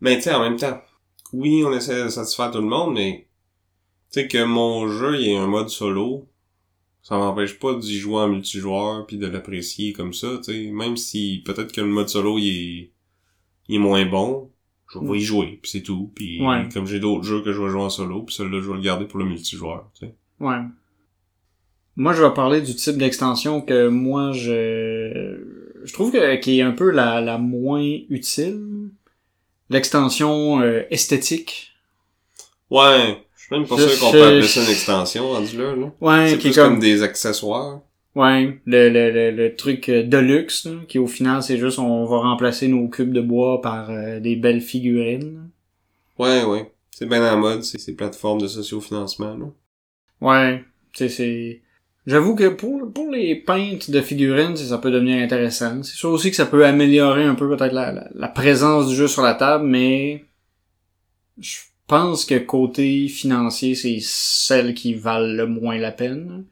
[0.00, 0.80] Mais tu sais, en même temps,
[1.32, 3.28] oui, on essaie de satisfaire tout le monde, mais
[4.10, 6.28] tu sais que mon jeu, il y a un mode solo,
[7.08, 10.70] ça m'empêche pas d'y jouer en multijoueur puis de l'apprécier comme ça, tu sais.
[10.72, 12.90] Même si peut-être que le mode solo, il est,
[13.68, 14.50] il est moins bon,
[14.92, 16.10] je vais y jouer, puis c'est tout.
[16.16, 16.68] Puis Ouais.
[16.74, 18.80] comme j'ai d'autres jeux que je vais jouer en solo, puis celui-là, je vais le
[18.82, 20.14] garder pour le multijoueur, tu sais.
[20.40, 20.58] Ouais.
[21.94, 25.38] Moi, je vais parler du type d'extension que moi, je...
[25.84, 28.90] Je trouve que qui est un peu la, la moins utile.
[29.70, 31.70] L'extension euh, esthétique.
[32.70, 35.92] Ouais, suis même pas Je- sûr qu'on peut appeler ça une extension rendu là, là.
[36.00, 36.72] Ouais, C'est plus comme...
[36.72, 36.78] comme...
[36.80, 37.80] des accessoires.
[38.14, 42.06] Ouais, le, le, le, le truc euh, deluxe, là, qui au final, c'est juste on
[42.06, 45.50] va remplacer nos cubes de bois par euh, des belles figurines.
[46.18, 46.72] Ouais, ouais.
[46.90, 49.46] C'est bien en mode, c'est ces plateformes de sociofinancement, là.
[50.22, 51.60] Ouais, sais, c'est...
[52.06, 55.82] J'avoue que pour, pour les peintes de figurines, ça peut devenir intéressant.
[55.82, 58.94] C'est sûr aussi que ça peut améliorer un peu peut-être la, la, la présence du
[58.94, 60.24] jeu sur la table, mais
[61.38, 61.56] je
[61.86, 66.46] pense que côté financier, c'est celles qui valent le moins la peine.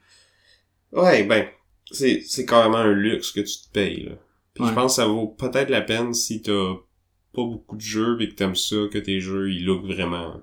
[0.93, 1.47] Ouais, ben,
[1.91, 4.12] c'est, c'est carrément un luxe que tu te payes, là.
[4.55, 4.70] Puis Ouais.
[4.70, 6.74] je pense que ça vaut peut-être la peine si t'as
[7.32, 10.41] pas beaucoup de jeux et que t'aimes ça, que tes jeux, ils look vraiment.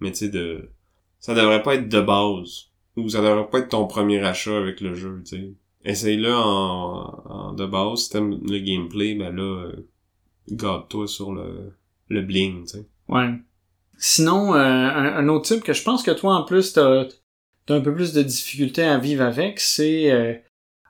[0.00, 0.70] Mais tu sais, de...
[1.18, 2.66] Ça devrait pas être de base.
[2.96, 5.52] Ou ça devrait pas être ton premier achat avec le jeu, tu sais.
[5.84, 8.04] Essaye-le en, en de base.
[8.04, 9.88] Si t'aimes le gameplay, ben là, euh,
[10.48, 11.72] garde-toi sur le,
[12.08, 12.86] le bling, tu sais.
[13.08, 13.30] Ouais.
[13.98, 17.02] Sinon, euh, un, un autre type que je pense que toi, en plus, t'as
[17.68, 20.32] as un peu plus de difficulté à vivre avec, c'est euh,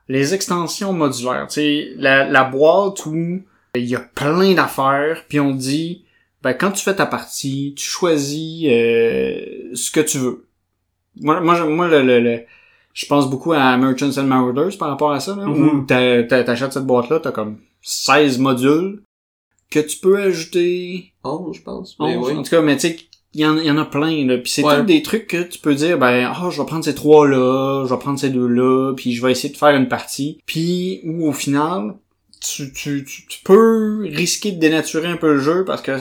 [0.07, 1.47] les extensions modulaires.
[1.47, 3.41] Tu sais, la, la boîte où
[3.75, 6.05] il y a plein d'affaires, puis on dit,
[6.41, 10.47] ben quand tu fais ta partie, tu choisis euh, ce que tu veux.
[11.19, 12.43] Moi, moi, je- moi le, le, le-
[12.93, 15.79] je pense beaucoup à Merchants and Marauders par rapport à ça, là, Mhm.
[15.81, 19.01] où t'a- t'achètes cette boîte-là, t'as comme 16 modules
[19.69, 21.95] que tu peux ajouter 11, je pense.
[21.99, 22.97] 11, en tout cas, mais tu sais,
[23.33, 24.37] il y, en, il y en a plein, là.
[24.39, 24.77] Puis c'est Ouais.
[24.79, 27.93] tous des trucs que tu peux dire, ben, ah, je vais prendre ces trois-là, je
[27.93, 30.39] vais prendre ces deux-là, puis je vais essayer de faire une partie.
[30.47, 31.95] Puis, où au final,
[32.41, 35.91] tu, tu, tu, tu peux risquer de dénaturer un peu le jeu parce que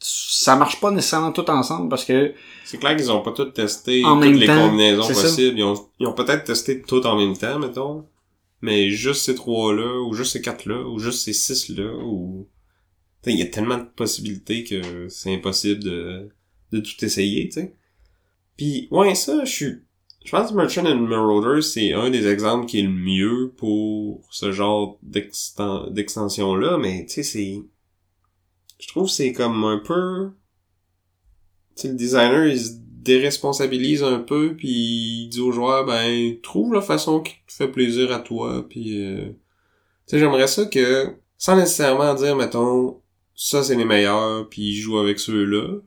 [0.00, 2.32] ça marche pas nécessairement tout ensemble parce que
[2.64, 5.08] C'est clair qu'ils ont pas tout testé En toutes même les temps, combinaisons ça.
[5.22, 5.58] possibles.
[5.58, 8.04] Ils ont, ils ont peut-être testé tout en même temps, mettons.
[8.60, 12.46] Mais juste ces trois-là, ou juste ces quatre-là, ou juste ces six-là, ou...
[13.32, 16.28] Il y a tellement de possibilités que c'est impossible de,
[16.72, 17.74] de tout essayer, tu sais.
[18.56, 19.74] Puis, ouais, ça, je suis...
[20.24, 24.26] Je pense que Merchant and Marauder, c'est un des exemples qui est le mieux pour
[24.30, 27.62] ce genre d'exten- d'extension-là, mais tu sais, c'est...
[28.80, 30.30] Je trouve que c'est comme un peu...
[31.76, 36.38] Tu sais, le designer, il se déresponsabilise un peu, puis il dit aux joueurs, ben,
[36.42, 39.00] trouve la façon qui te fait plaisir à toi, puis...
[39.02, 39.36] euh, Tu
[40.06, 43.00] sais, j'aimerais ça que, sans nécessairement dire, mettons,
[43.40, 45.78] ça c'est les meilleurs, puis joue avec ceux-là.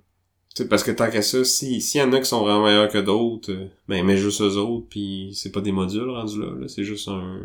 [0.55, 2.63] Tu sais, parce que tant qu'à ça, si s'il y en a qui sont vraiment
[2.63, 6.39] meilleurs que d'autres, euh, ben, mets juste eux autres, puis c'est pas des modules rendus
[6.39, 7.39] là, là c'est juste un...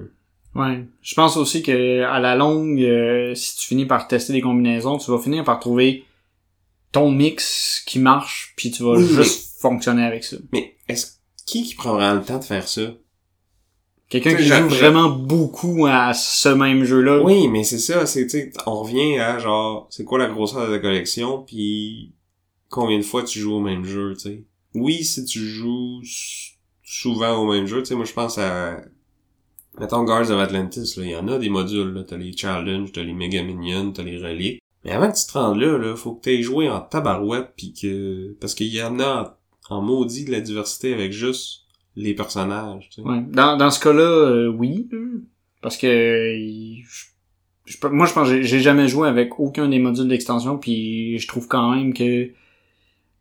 [0.54, 0.84] Ouais.
[1.02, 4.96] Je pense aussi que à la longue, euh, si tu finis par tester des combinaisons,
[4.96, 6.04] tu vas finir par trouver
[6.92, 10.36] ton mix qui marche, puis tu vas Oui, juste fonctionner avec ça.
[10.52, 12.92] Mais est-ce qui qui prend vraiment le temps de faire ça?
[14.09, 17.22] Quelqu'un qui joue vraiment beaucoup à ce même jeu-là.
[17.22, 20.72] Oui, mais c'est ça, c'est, tu on revient à genre, c'est quoi la grosseur de
[20.72, 22.12] la collection, puis
[22.68, 24.44] combien de fois tu joues au même jeu, tu sais.
[24.74, 26.02] Oui, si tu joues
[26.84, 28.80] souvent au même jeu, tu sais, moi je pense à,
[29.80, 32.92] mettons Guards of Atlantis, là, il y en a des modules, là, t'as les Challenge,
[32.92, 34.61] t'as les Mega Minions, t'as les Reliques.
[34.84, 37.72] Mais avant que tu te rendes là, là, faut que t'aies joué en tabarouette, puis
[37.72, 39.36] que, parce qu'il y en a
[39.68, 41.66] en maudit de la diversité avec juste
[41.97, 43.09] les personnages, tu sais.
[43.09, 43.22] Ouais.
[43.30, 44.88] Dans, dans ce cas-là, euh, oui.
[45.62, 45.88] Parce que
[47.64, 51.26] je- moi je pense que j'ai- jamais joué avec aucun des modules d'extension, puis je
[51.26, 52.30] trouve quand même que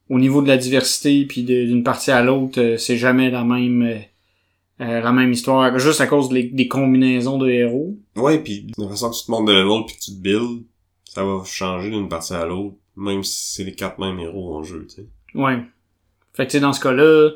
[0.10, 3.82] au niveau de la diversité puis d'une partie à l'autre, euh, c'est jamais la même
[3.82, 7.98] euh, la même histoire, juste à cause des, des combinaisons de héros.
[8.18, 10.20] Ouais, puis de la façon que tu te montes de level puis que tu te
[10.22, 10.64] builds,
[11.06, 14.64] ça va changer d'une partie à l'autre, même si c'est les quatre mêmes héros en
[14.64, 15.08] jeu, tu sais.
[15.34, 15.60] Ouais.
[16.34, 17.32] Fait que tu sais, dans ce cas-là,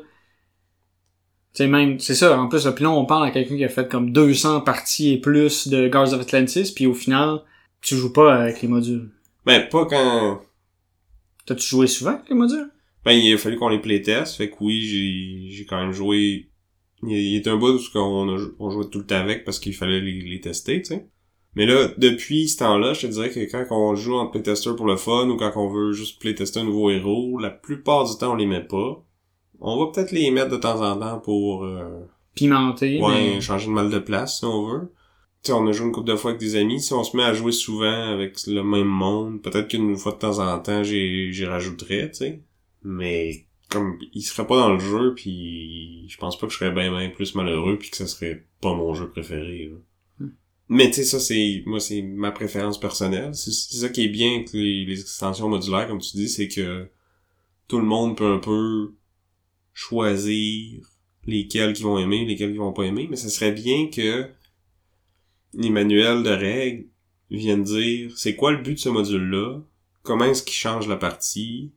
[1.52, 3.68] sais, même, c'est ça, en plus, là, puis là, on parle à quelqu'un qui a
[3.68, 7.42] fait comme 200 parties et plus de Guards of Atlantis, puis au final,
[7.80, 9.10] tu joues pas avec les modules.
[9.44, 10.42] Ben, pas quand...
[11.46, 12.70] T'as-tu joué souvent avec les modules?
[13.04, 16.46] Ben, il a fallu qu'on les playtest, fait que oui, j'ai j'ai quand même joué...
[17.02, 19.58] Il y a un bout où on, a, on jouait tout le temps avec parce
[19.58, 21.08] qu'il fallait les, les tester, tu sais.
[21.54, 24.86] Mais là, depuis ce temps-là, je te dirais que quand on joue en playtester pour
[24.86, 28.32] le fun ou quand on veut juste playtester un nouveau héros, la plupart du temps,
[28.32, 29.04] on les met pas.
[29.60, 31.64] On va peut-être les mettre de temps en temps pour...
[31.64, 33.40] euh, Pimenté, Ouais, mais...
[33.40, 34.92] changer de mal de place, si on veut.
[35.42, 36.80] Tu sais, on a joué une couple de fois avec des amis.
[36.80, 40.18] Si on se met à jouer souvent avec le même monde, peut-être qu'une fois de
[40.18, 42.42] temps en temps, j'y j'y rajouterais, tu sais.
[42.82, 46.70] Mais comme il serait pas dans le jeu, puis je pense pas que je serais
[46.72, 49.70] bien bien plus malheureux, puis que ce serait pas mon jeu préféré.
[49.72, 49.76] là.
[50.26, 50.30] Hmm.
[50.68, 53.34] Mais tu sais, ça c'est moi c'est ma préférence personnelle.
[53.34, 56.48] C'est c'est ça qui est bien avec les, les extensions modulaires, comme tu dis, c'est
[56.48, 56.86] que
[57.68, 58.92] tout le monde peut un peu
[59.80, 60.78] choisir
[61.26, 64.28] lesquels qui vont aimer, lesquels qui vont pas aimer, mais ça serait bien que
[65.54, 66.86] les manuels de règles
[67.30, 69.60] viennent dire c'est quoi le but de ce module-là,
[70.02, 71.72] comment est-ce qu'il change la partie,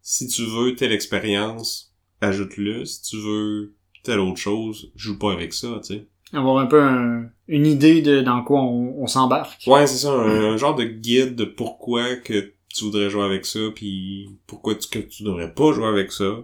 [0.00, 3.74] si tu veux telle expérience, ajoute-le, si tu veux
[4.04, 6.06] telle autre chose, joue pas avec ça, tu sais.
[6.32, 9.62] Avoir un peu un- une idée de dans quoi on, on s'embarque.
[9.66, 13.44] Ouais, c'est ça, un, un genre de guide de pourquoi que tu voudrais jouer avec
[13.46, 16.42] ça, puis pourquoi tu, que tu devrais pas jouer avec ça.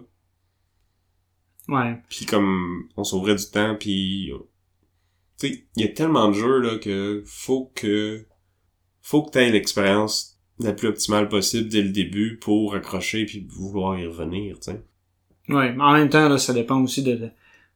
[1.67, 1.97] Ouais.
[2.09, 4.31] Puis comme on sauverait du temps, puis
[5.39, 8.25] tu sais, il y a tellement de jeux là que faut que
[9.01, 13.99] faut que t'aies l'expérience la plus optimale possible dès le début pour accrocher puis vouloir
[13.99, 14.81] y revenir, tu sais.
[15.49, 17.29] Ouais, mais en même temps, là, ça dépend aussi de, de-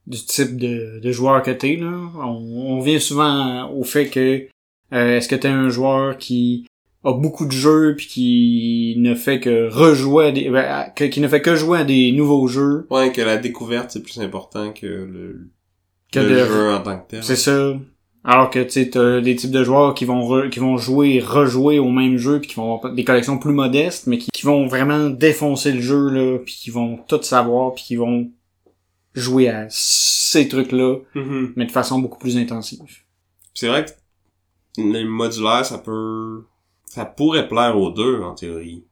[0.07, 1.91] du type de, de joueur que t'es, là.
[2.15, 4.47] On, on vient souvent au fait que
[4.93, 6.65] euh, est-ce que t'es un joueur qui
[7.03, 11.21] a beaucoup de jeux puis qui ne fait que rejouer à des, ben, que- qui
[11.21, 14.73] ne fait que jouer à des nouveaux jeux Ouais, que la découverte, c'est plus important
[14.73, 15.47] que le,
[16.11, 17.23] que le de jeu en tant que tel.
[17.23, 17.73] C'est ça.
[18.25, 21.15] Alors que tu sais, t'as des types de joueurs qui vont re- qui vont jouer
[21.15, 24.29] et rejouer au même jeu puis qui vont avoir des collections plus modestes mais qui,
[24.33, 28.29] qui vont vraiment défoncer le jeu là puis qui vont tout savoir puis qui vont
[29.13, 31.53] jouer à ces trucs là Mhm.
[31.55, 32.81] mais de façon beaucoup plus intensive.
[33.53, 33.91] C'est vrai que
[34.81, 36.43] les modulaires, ça peut...
[36.89, 38.83] Ça pourrait plaire aux deux, en théorie.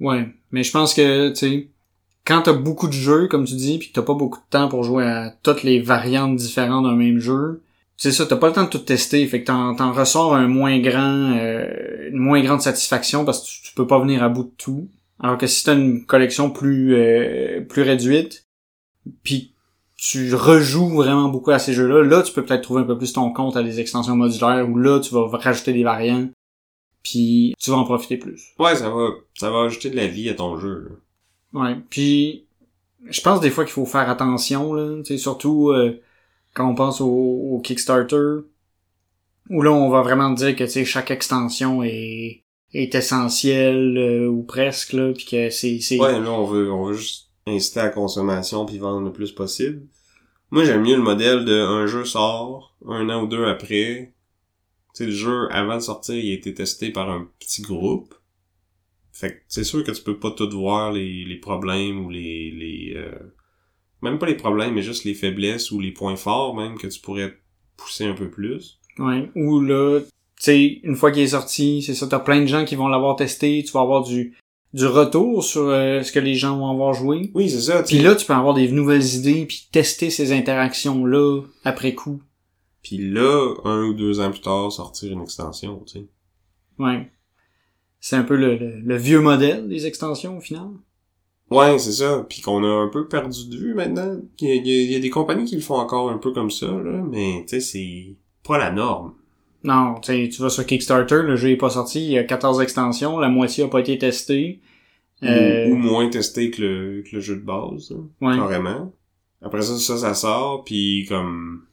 [0.00, 1.68] Ouais, mais je pense que tu sais
[2.24, 4.68] quand t'as beaucoup de jeux comme tu dis puis que t'as pas beaucoup de temps
[4.68, 7.62] pour jouer à toutes les variantes différentes d'un même jeu,
[7.96, 10.48] c'est ça, t'as pas le temps de tout tester, fait que t'en, t'en ressors un
[10.48, 14.44] moins grand, euh, une moins grande satisfaction parce que tu, peux pas venir à bout
[14.44, 14.88] de tout.
[15.20, 18.46] Alors que si t'as une collection plus euh, plus réduite,
[19.22, 19.52] puis
[19.96, 23.12] tu rejoues vraiment beaucoup à ces jeux-là, là tu peux peut-être trouver un peu plus
[23.12, 26.28] ton compte à des extensions modulaires où là tu vas rajouter des variants,
[27.04, 28.48] puis tu vas en profiter plus.
[28.58, 31.60] Ouais, ça va, ça va ajouter de la vie à ton jeu, là.
[31.60, 32.46] Ouais, puis
[33.08, 36.00] je pense des fois qu'il faut faire attention là, tu sais surtout euh,
[36.52, 38.38] quand on pense au, au Kickstarter
[39.50, 42.42] où là on va vraiment dire que tu sais chaque extension est
[42.72, 46.86] est essentielle euh, ou presque là puis que c'est c'est Ouais, là, on veut, on
[46.86, 49.82] veut juste inciter à la consommation puis vendre le plus possible.
[50.50, 54.13] Moi, j'aime mieux le modèle de un jeu sort, un an ou deux après.
[54.94, 58.14] Tu sais, le jeu, avant de sortir, il a été testé par un petit groupe.
[59.12, 62.50] Fait que c'est sûr que tu peux pas tout voir les, les problèmes ou les...
[62.50, 63.12] les euh,
[64.02, 67.00] Même pas les problèmes, mais juste les faiblesses ou les points forts même que tu
[67.00, 67.34] pourrais
[67.76, 68.78] pousser un peu plus.
[68.98, 70.06] ouais ou là tu
[70.38, 73.16] sais une fois qu'il est sorti, c'est ça t'as plein de gens qui vont l'avoir
[73.16, 74.36] testé, tu vas avoir du
[74.72, 77.30] du retour sur euh, ce que les gens vont avoir joué.
[77.34, 77.84] Oui, c'est ça.
[77.84, 82.20] Puis là tu peux avoir des nouvelles idées puis tester ces interactions là après coup.
[82.84, 86.06] Puis là, un ou deux ans plus tard, sortir une extension, tu sais.
[86.78, 87.10] Ouais.
[87.98, 90.68] C'est un peu le, le, le vieux modèle des extensions au final?
[91.50, 92.24] Ouais, c'est ça.
[92.28, 94.18] Puis qu'on a un peu perdu de vue maintenant.
[94.40, 96.50] Il y, a, il y a- des compagnies qui le font encore un peu comme
[96.50, 98.16] ça, là, mais tu sais, c'est
[98.46, 99.14] pas la norme.
[99.62, 102.24] Non, tu sais, tu vas sur Kickstarter, le jeu est pas sorti, il y a
[102.24, 104.60] 14 extensions, la moitié a pas été testée.
[105.22, 107.96] Ou- Euh, Ou, moins testé que le, que le jeu de base, là,
[108.28, 108.36] ouais.
[108.36, 108.92] carrément.
[109.40, 111.64] Après ça, ça, ça sort, puis comme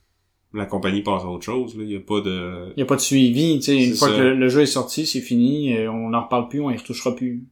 [0.54, 1.84] la compagnie passe à autre chose, là.
[1.84, 2.74] Il y a pas de...
[2.76, 4.16] Il y a pas de suivi, tu sais, une fois ça.
[4.16, 6.78] que le, le jeu est sorti, c'est fini, euh, on n'en reparle plus, on y
[6.78, 7.46] retouchera plus.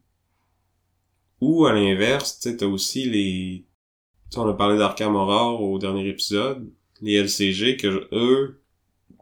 [1.41, 3.65] Ou à l'inverse, tu sais, t'as aussi les...
[4.29, 6.69] Tu sais, on a parlé d'Arkham Horror au dernier épisode.
[7.01, 8.61] Les LCG, que eux,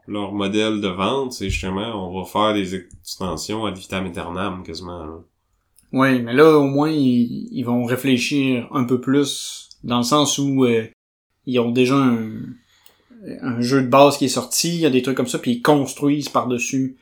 [0.08, 5.04] leur modèle de vente, c'est justement, on va faire des extensions ad vitam aeternam, quasiment,
[5.04, 5.20] là.
[5.92, 10.36] Ouais, mais là, au moins, ils, ils vont réfléchir un peu plus, dans le sens
[10.36, 10.86] où euh,
[11.46, 12.40] ils ont déjà un,
[13.42, 15.52] un jeu de base qui est sorti, il y a des trucs comme ça, puis
[15.52, 16.96] ils construisent par-dessus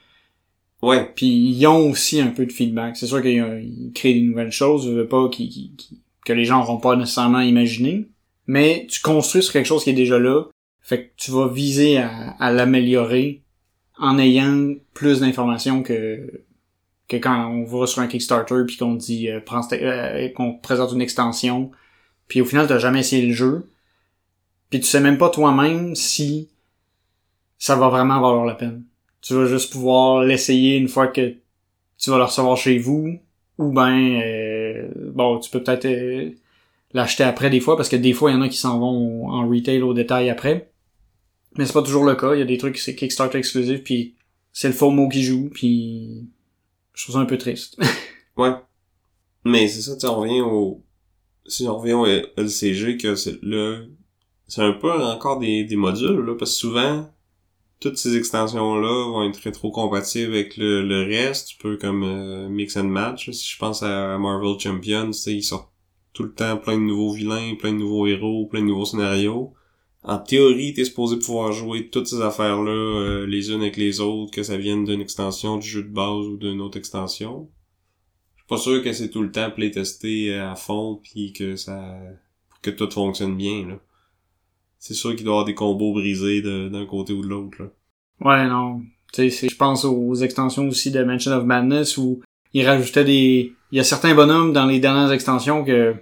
[0.82, 2.96] Ouais, Puis ils ont aussi un peu de feedback.
[2.96, 3.62] C'est sûr qu'ils euh,
[3.94, 8.06] créent des nouvelles choses, pas qui, qui- qui- que les gens n'auront pas nécessairement imaginé.
[8.46, 10.44] Mais tu construis sur quelque chose qui est déjà là.
[10.82, 13.42] Fait que tu vas viser à, à l'améliorer
[13.98, 16.42] en ayant plus d'informations que
[17.08, 20.62] que quand on va sur un Kickstarter puis qu'on dit euh, prends euh, qu'on te
[20.62, 21.70] présente une extension
[22.28, 23.68] puis au final t'as jamais essayé le jeu
[24.70, 26.48] puis tu sais même pas toi-même si
[27.58, 28.84] ça va vraiment valoir la peine.
[29.20, 31.34] Tu vas juste pouvoir l'essayer une fois que
[31.98, 33.18] tu vas le recevoir chez vous
[33.58, 36.30] ou ben euh, bon tu peux peut-être euh,
[36.92, 39.28] l'acheter après des fois parce que des fois il y en a qui s'en vont
[39.28, 40.70] en retail au détail après.
[41.56, 42.34] Mais c'est pas toujours le cas.
[42.34, 44.14] Il y a des trucs c'est Kickstarter exclusif puis
[44.52, 46.28] c'est le faux mot qui joue puis
[46.92, 47.78] je trouve ça un peu triste.
[48.36, 48.52] Ouais.
[49.44, 50.82] Mais c'est ça, tu revient au...
[51.46, 52.06] Si on revient au
[52.36, 53.88] LCG, que c'est le...
[54.49, 57.11] C'est un peu encore des, des modules, là, parce que souvent,
[57.80, 61.49] toutes ces extensions-là vont être rétro-compatibles avec le, le reste.
[61.49, 63.30] Tu peux comme euh, mix and match.
[63.30, 65.70] Si je pense à Marvel Champions, ils sortent
[66.12, 69.53] tout le temps plein de nouveaux vilains, plein de nouveaux héros, plein de nouveaux scénarios.
[70.03, 74.30] En théorie, t'es supposé pouvoir jouer toutes ces affaires-là euh, les unes avec les autres,
[74.30, 77.51] que ça vienne d'une extension du jeu de base ou d'une autre extension.
[78.36, 81.99] Je suis pas sûr que c'est tout le temps playtesté à fond puis que ça
[82.62, 83.80] que tout fonctionne bien là.
[84.87, 87.59] C'est sûr qu'il doit y avoir des combos brisés d'un côté ou de l'autre
[88.20, 88.82] ouais non
[89.12, 92.20] tu sais c'est- je pense aux extensions aussi de Mansion of Madness où
[92.53, 95.95] ils rajoutaient des il y a certains bonhommes dans les dernières extensions que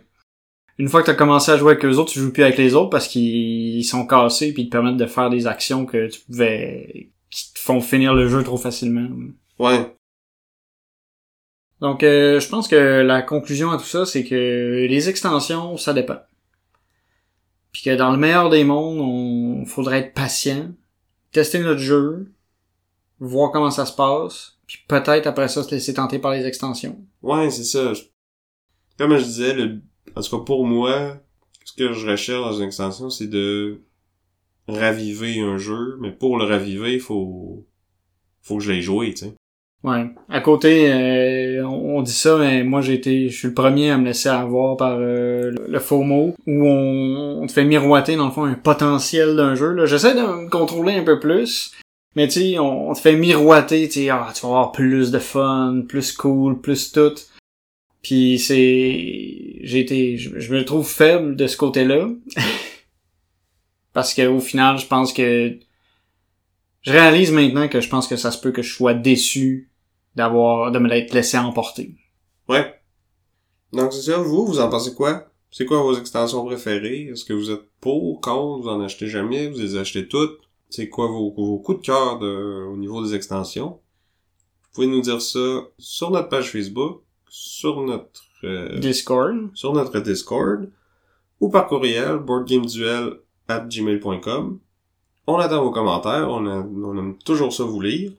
[0.76, 2.74] une fois que t'as commencé à jouer avec eux autres, tu joues plus avec les
[2.74, 6.20] autres parce qu'ils sont cassés puis ils te permettent de faire des actions que tu
[6.20, 9.08] pouvais qui te font finir le jeu trop facilement.
[9.58, 9.94] Ouais.
[11.80, 15.92] Donc, euh, je pense que la conclusion à tout ça, c'est que les extensions, ça
[15.92, 16.18] dépend.
[17.74, 20.70] Puis que dans le meilleur des mondes, on faudrait être patient,
[21.32, 22.32] tester notre jeu,
[23.18, 27.04] voir comment ça se passe, puis peut-être après ça se laisser tenter par les extensions.
[27.20, 27.92] Ouais, c'est ça.
[28.96, 29.82] Comme je disais, le...
[30.14, 31.20] en tout cas pour moi,
[31.64, 33.82] ce que je recherche dans une extension, c'est de
[34.68, 37.66] raviver un jeu, mais pour le raviver, il faut
[38.40, 39.34] faut que je l'aie joué, tu sais.
[39.84, 40.06] Ouais.
[40.30, 43.98] À côté, euh, on dit ça, mais moi j'ai été, je suis le premier à
[43.98, 48.32] me laisser avoir par euh, le- le FOMO, où on, te fait miroiter dans le
[48.32, 49.74] fond un potentiel d'un jeu.
[49.74, 49.84] là.
[49.84, 51.72] J'essaie de me contrôler un peu plus,
[52.16, 55.82] mais tu sais, on, te fait miroiter, tu ah, tu vas avoir plus de fun,
[55.86, 57.12] plus cool, plus tout.
[58.02, 62.08] Puis c'est, j'ai été, je, je me trouve faible de ce côté-là,
[63.92, 65.58] parce que au final, je pense que
[66.80, 69.68] je réalise maintenant que je pense que ça se peut que je sois déçu
[70.16, 71.96] d'avoir de me l'être laissé emporter.
[72.48, 72.74] Ouais.
[73.72, 75.26] Donc c'est ça, vous, vous en pensez quoi?
[75.50, 77.06] C'est quoi vos extensions préférées?
[77.12, 80.38] Est-ce que vous êtes pour, contre, vous en achetez jamais, vous les achetez toutes?
[80.70, 83.68] C'est quoi vos, vos coups de cœur de- au niveau des extensions?
[84.62, 89.50] Vous pouvez nous dire ça sur notre page Facebook, sur notre euh, Discord.
[89.54, 90.68] sur notre Discord
[91.40, 93.14] ou par courriel boardgameduel
[93.48, 94.58] at gmail.com.
[95.26, 98.12] On attend vos commentaires, on, a- on aime toujours ça vous lire.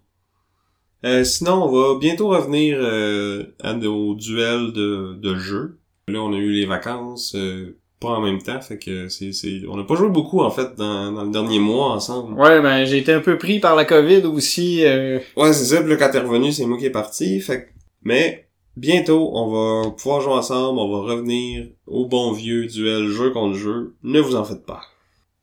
[1.06, 5.78] Euh, sinon, on va bientôt revenir euh, à nos duels de, de jeux.
[6.08, 9.62] Là, on a eu les vacances, euh, pas en même temps, fait que c'est, c'est...
[9.70, 12.34] on n'a pas joué beaucoup en fait dans, dans le dernier mois ensemble.
[12.40, 14.84] Ouais, ben j'ai été un peu pris par la COVID aussi.
[14.86, 15.82] euh, Ouais, c'est ça.
[15.82, 17.40] Puis là, quand t'es revenu, c'est moi qui est parti.
[17.40, 17.68] Fait que...
[18.04, 18.48] Mais
[18.78, 19.48] bientôt, on
[19.84, 20.78] va pouvoir jouer ensemble.
[20.80, 23.96] On va revenir au bon vieux duel jeu contre jeu.
[24.04, 24.82] Ne vous en faites pas.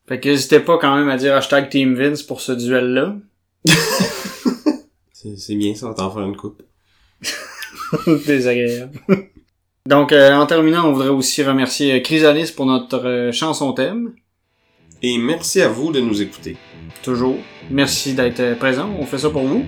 [0.09, 3.17] Fait que n'hésitez pas quand même à dire hashtag Team Vince pour ce duel-là.
[3.67, 3.75] C'est,
[5.37, 6.63] c'est bien ça, t'en faire une coupe.
[8.27, 8.99] Désagréable.
[9.87, 14.15] Donc, euh, en terminant, on voudrait aussi remercier euh, Chrysalis pour notre euh, chanson thème.
[15.03, 16.57] Et merci à vous de nous écouter.
[17.03, 17.37] Toujours.
[17.71, 18.95] Merci d'être présent.
[18.99, 19.65] On fait ça pour vous.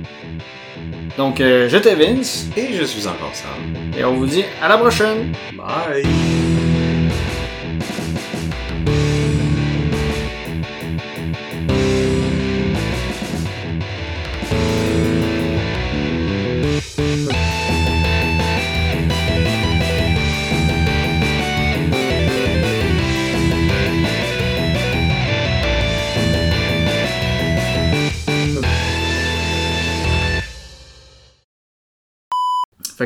[1.16, 2.46] Donc, euh, j'étais Vince.
[2.56, 3.50] Et je suis encore Sam.
[3.96, 5.32] Et on vous dit à la prochaine.
[5.56, 6.43] Bye!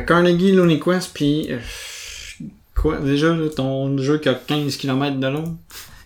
[0.08, 1.48] Carnegie, Looney Quest, puis...
[1.50, 1.58] euh,
[2.74, 5.58] quoi, déjà, là, ton jeu qui a 15 km de long?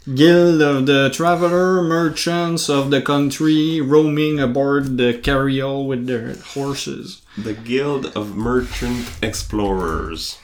[0.09, 7.23] Guild of the Traveler, Merchants of the Country, roaming aboard the carryall with their horses.
[7.45, 10.41] The Guild of Merchant Explorers.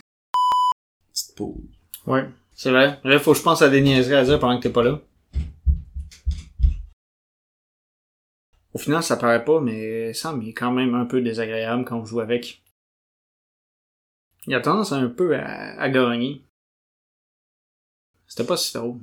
[1.13, 1.57] Petite pause.
[2.07, 3.01] Ouais, c'est vrai.
[3.03, 5.01] Là, faut que je pense à des niaiseries à dire pendant que t'es pas là.
[8.73, 11.99] Au final, ça paraît pas, mais Sam il est quand même un peu désagréable quand
[11.99, 12.63] on joue avec.
[14.49, 16.43] Il a tendance un peu à, à gagner.
[18.27, 18.99] C'était pas si drôle.